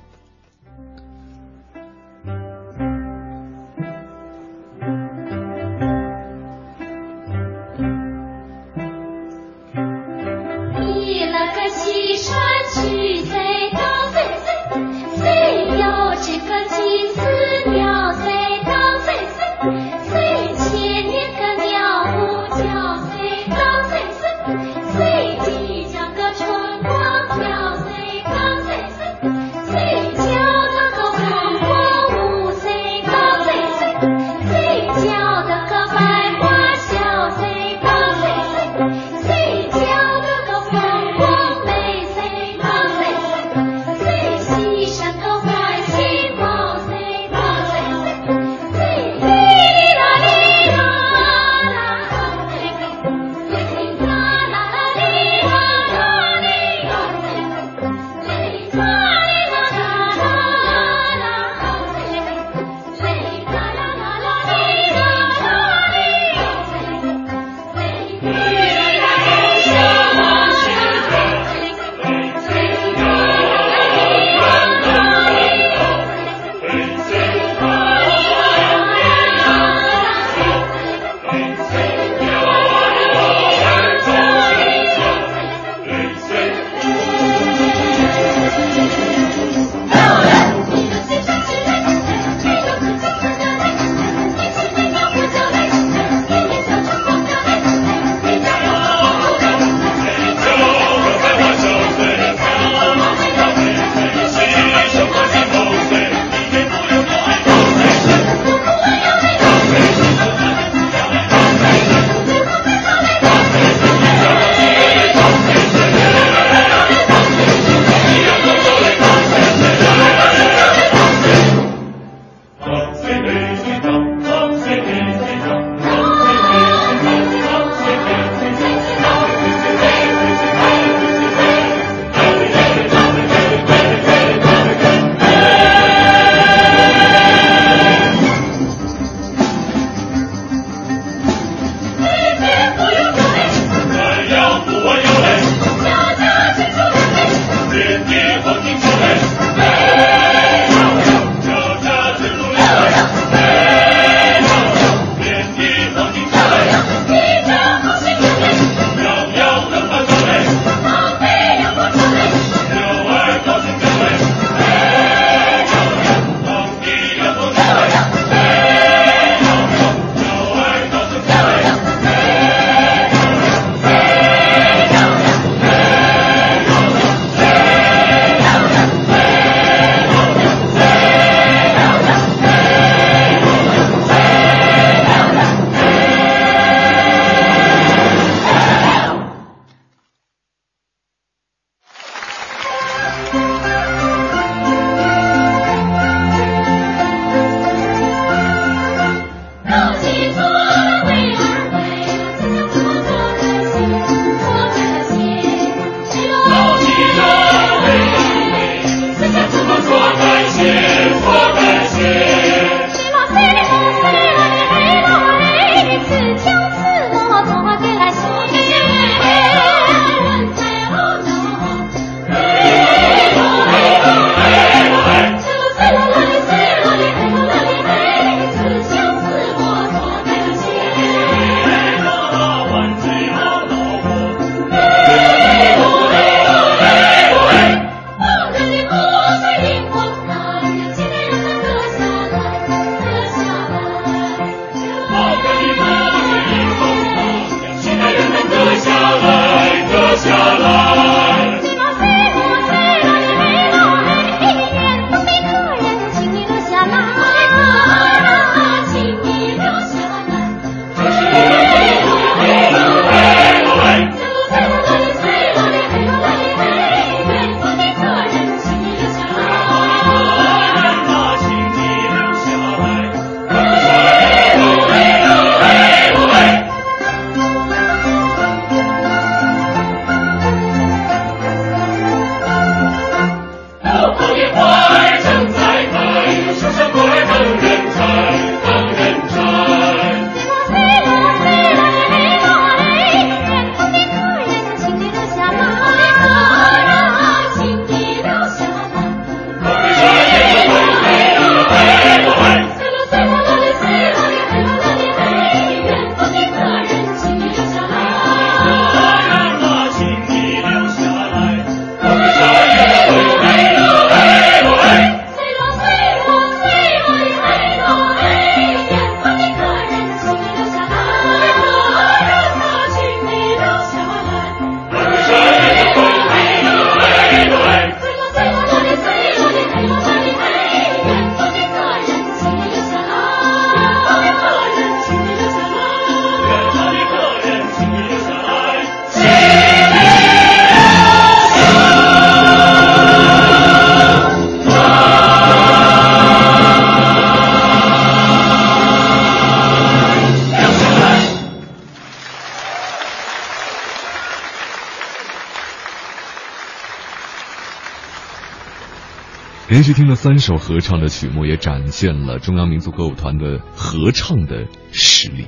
[359.85, 365.45] 去听了三首合唱的曲目，也展现了中央民族歌舞团的合唱的实力。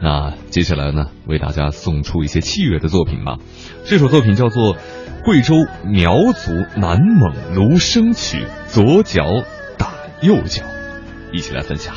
[0.00, 3.38] 那接下来呢，为大家送出一些器乐的作品吧。
[3.84, 4.76] 这首作品叫做
[5.24, 9.24] 《贵州苗族南蒙芦笙曲》，左脚
[9.76, 10.62] 打右脚，
[11.32, 11.96] 一起来分享。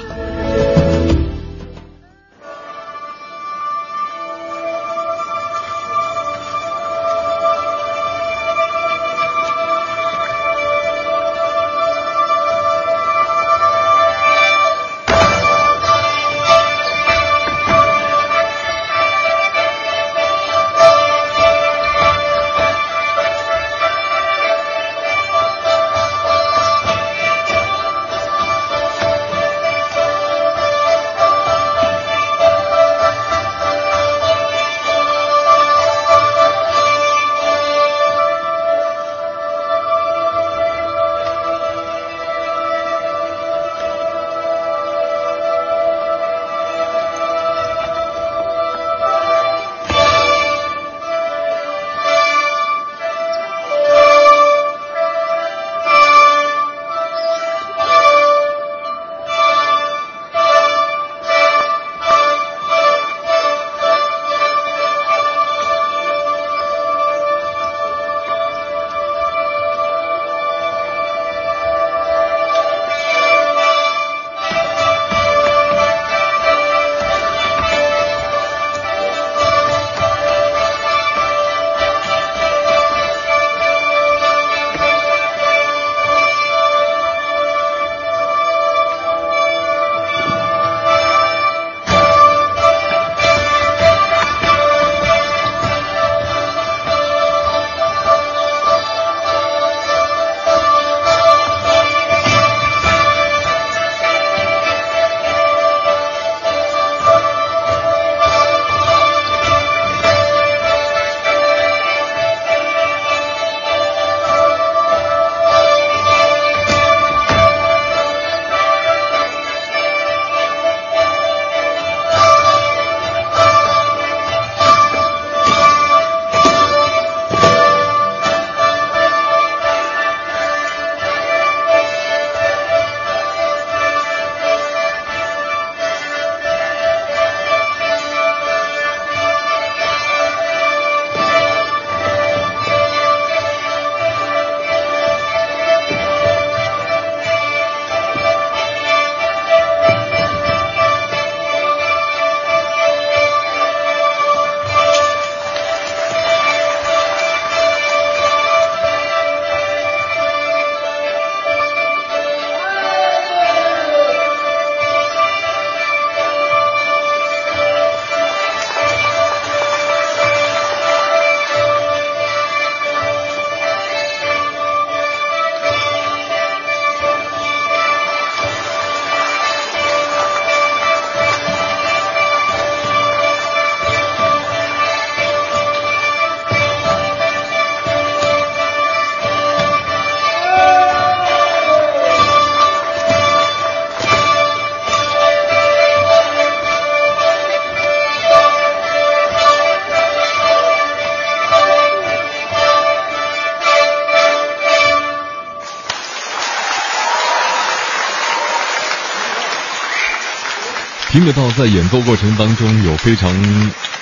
[211.30, 213.31] 听得到，在演奏过程当中有非常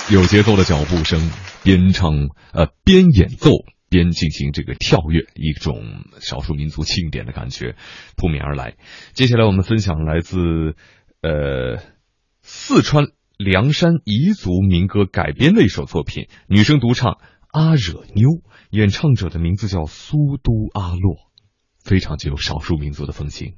[0.10, 1.30] 有节奏的脚步声，
[1.62, 3.52] 边唱呃边演奏
[3.90, 7.76] 边进行这个跳跃，一种少数民族庆典的感觉
[8.16, 8.76] 扑面而来。
[9.12, 10.38] 接下来我们分享来自
[11.22, 11.84] 呃
[12.42, 17.14] 四川凉山彝族民歌改编的一首作品，女生独唱
[17.52, 18.30] 《阿惹妞》，
[18.70, 21.18] 演唱者的名字叫苏都阿洛，
[21.84, 23.56] 非常具有少数民族的风情。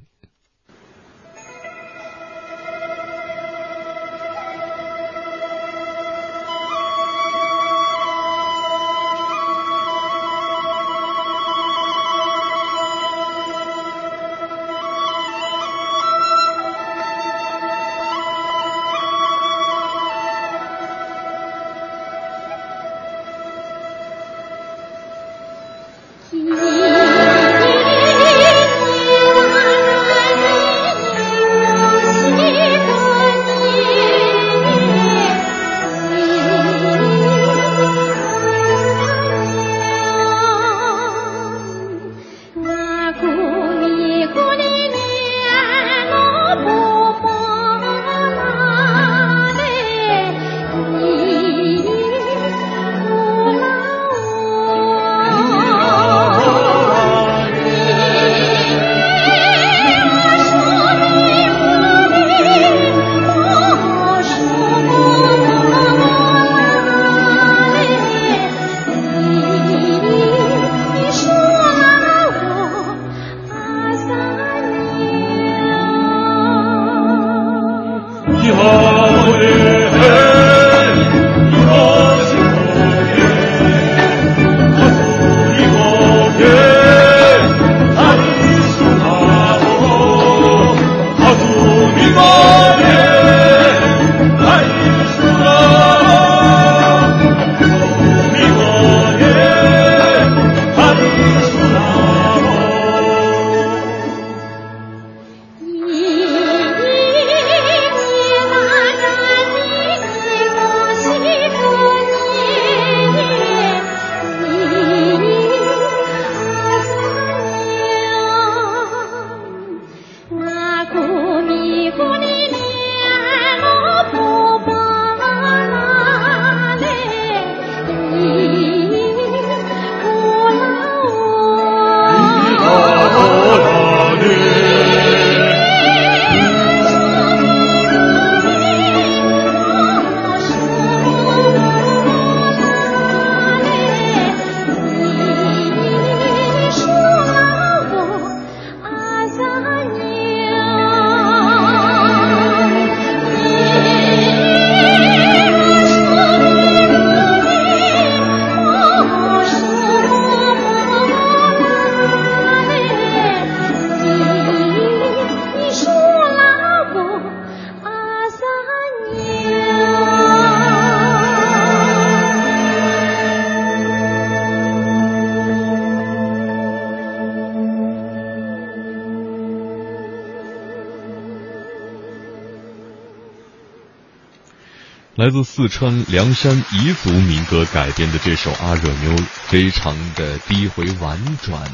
[185.59, 191.69] 四川凉山彝族民歌改编的这首《阿惹妞》，非常的低回婉转、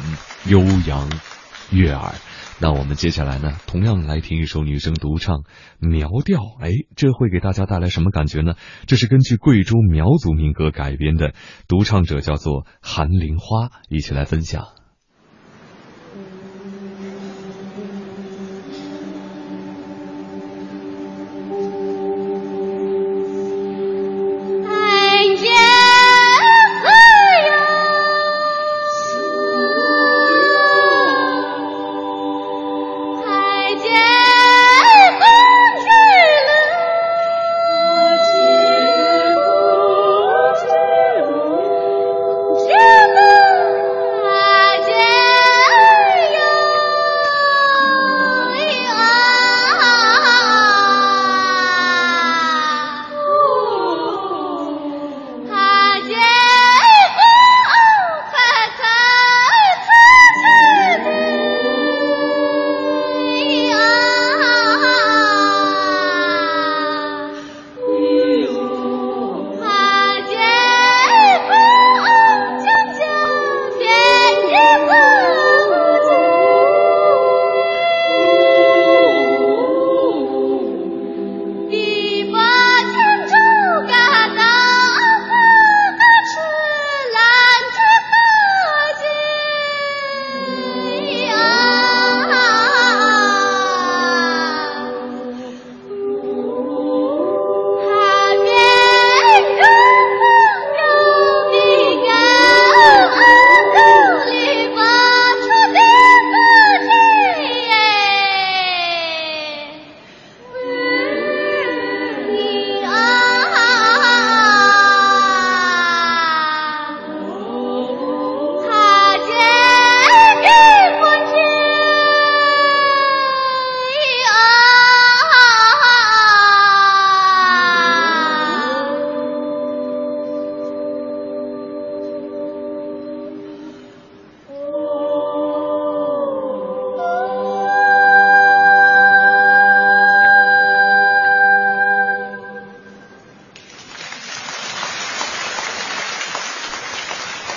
[0.47, 1.07] 悠扬、
[1.69, 2.15] 悦耳。
[2.59, 5.43] 那我们接下来呢，同样来听一首女生独唱
[5.77, 6.39] 苗调。
[6.61, 8.55] 哎，这会给大家带来什么感觉呢？
[8.87, 11.35] 这是根据贵州苗族民歌改编的，
[11.67, 14.69] 独唱者叫做韩玲花，一起来分享。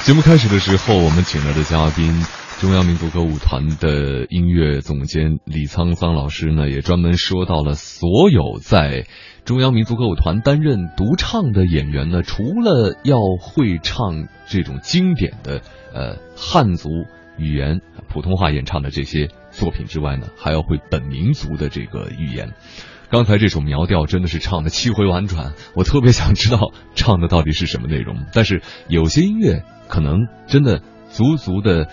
[0.09, 2.25] 节目开始的时候，我们请来的嘉宾，
[2.63, 9.05] 中央民族歌舞团的音乐总监李沧桑老师呢，也专门说到了所有在
[9.45, 15.61] 中央民族歌舞团担任独唱的演员呢，除了要会唱这种经典的
[15.93, 16.89] 呃汉族
[17.37, 22.55] 语言普通话演唱的这些作品之外呢，还要会本民族的这个语言。
[23.11, 28.27] 刚才这首苗调真的是唱的七回婉转，我特别想知道唱的到底是什么内容。
[28.35, 31.89] 但是有些音乐可能真的足足的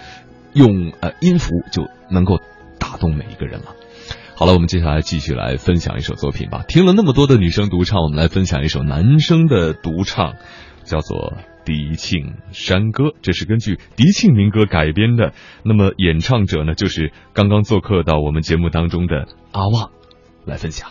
[0.53, 2.39] 用呃音符就能够
[2.79, 3.75] 打动每一个人了。
[4.35, 6.65] 好了，我们接下来继续来分享一首作品吧。
[6.67, 10.33] 听了那么多的女生独唱，我们来分享一首男生的独唱，
[10.83, 15.31] 叫做《迪庆山歌》，这是根据迪庆民歌改编的。
[15.63, 19.91] 那么演唱者呢，就是刚刚做客到我们节目当中的阿旺，
[20.43, 20.89] 来分享。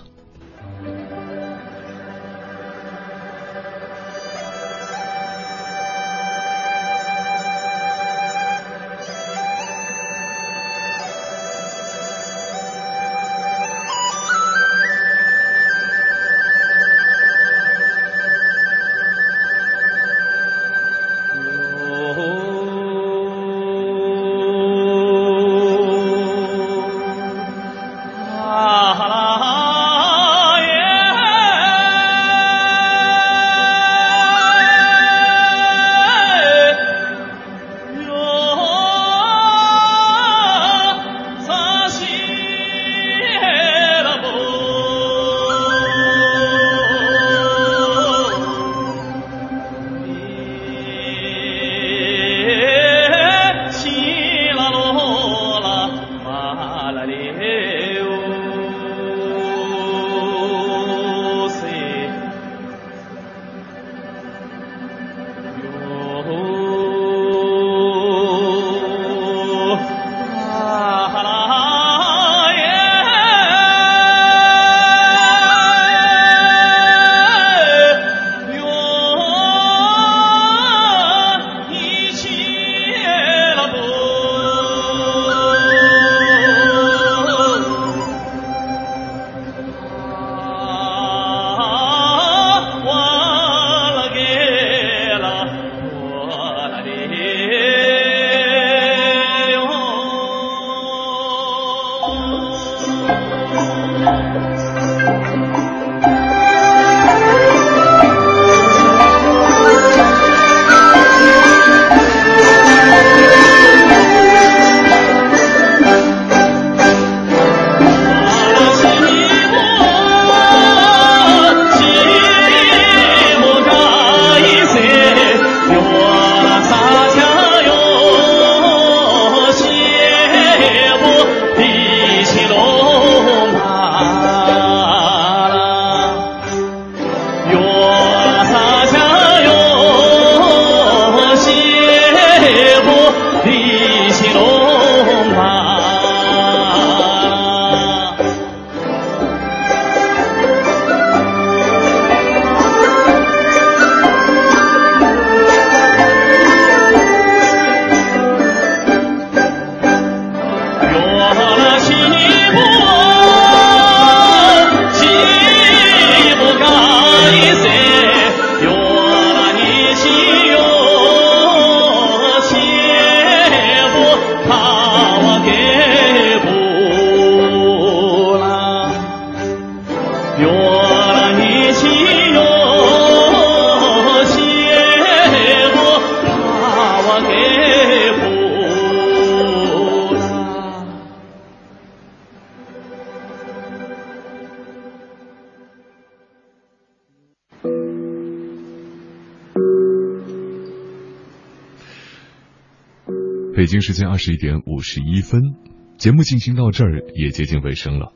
[203.57, 205.55] 北京时间二十一点五十一分，
[205.97, 208.13] 节目进行到这儿也接近尾声了。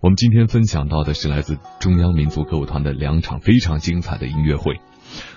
[0.00, 4.74] 我们今天分享到的是来自中央民族歌舞团的两场非常精彩的音乐会。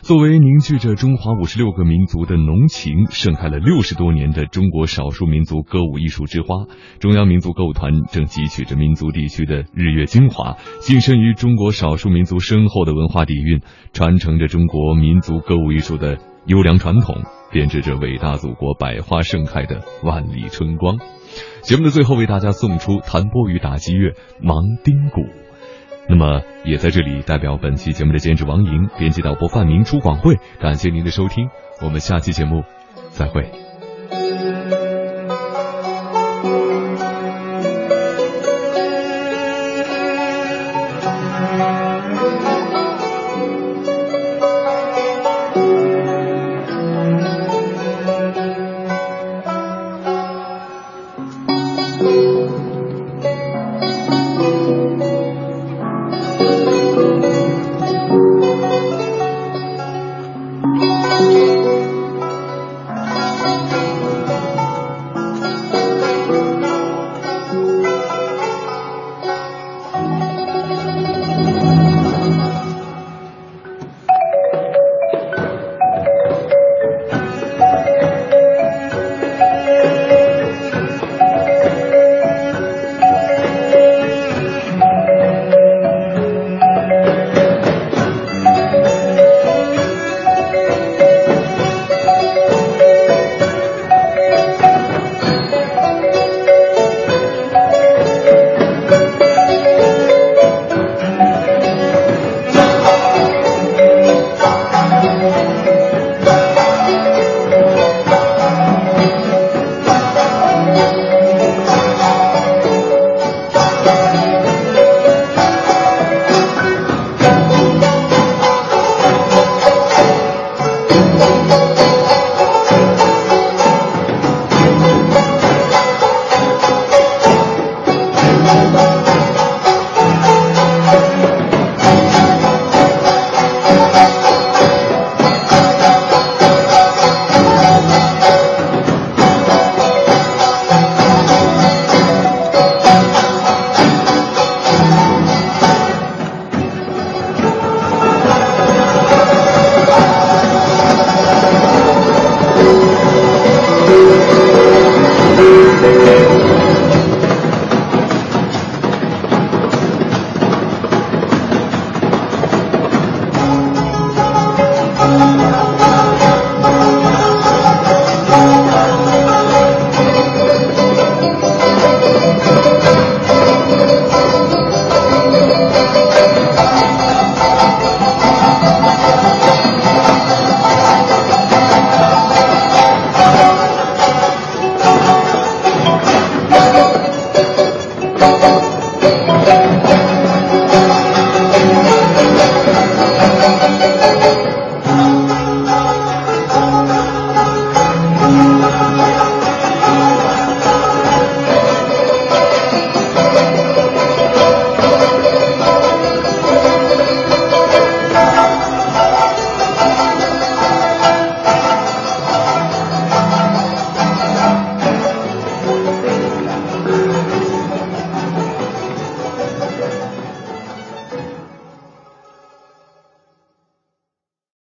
[0.02, 6.66] 作为凝聚着中华五十六个民族的浓情、盛开了六十多年的中国少数民族歌舞艺术之花，
[7.00, 13.62] 中央民族歌舞团正汲取着民族地区的日月精华，晋身于中国少数民族深厚的文化底蕴，
[13.94, 16.18] 传承着中国民族歌舞艺术的
[16.48, 20.98] 优良传统，编织着伟大祖国百花盛开的万里春光。
[21.62, 24.12] 节目的最后，为大家送出弹拨与打击乐
[24.42, 25.22] 《盲丁鼓》。
[26.08, 31.50] 那么，也在这里代表本期节目的监制王莹、编辑导播范明、出广会，感谢您的收听，
[31.84, 32.64] 我们下期节目
[33.10, 33.67] 再会。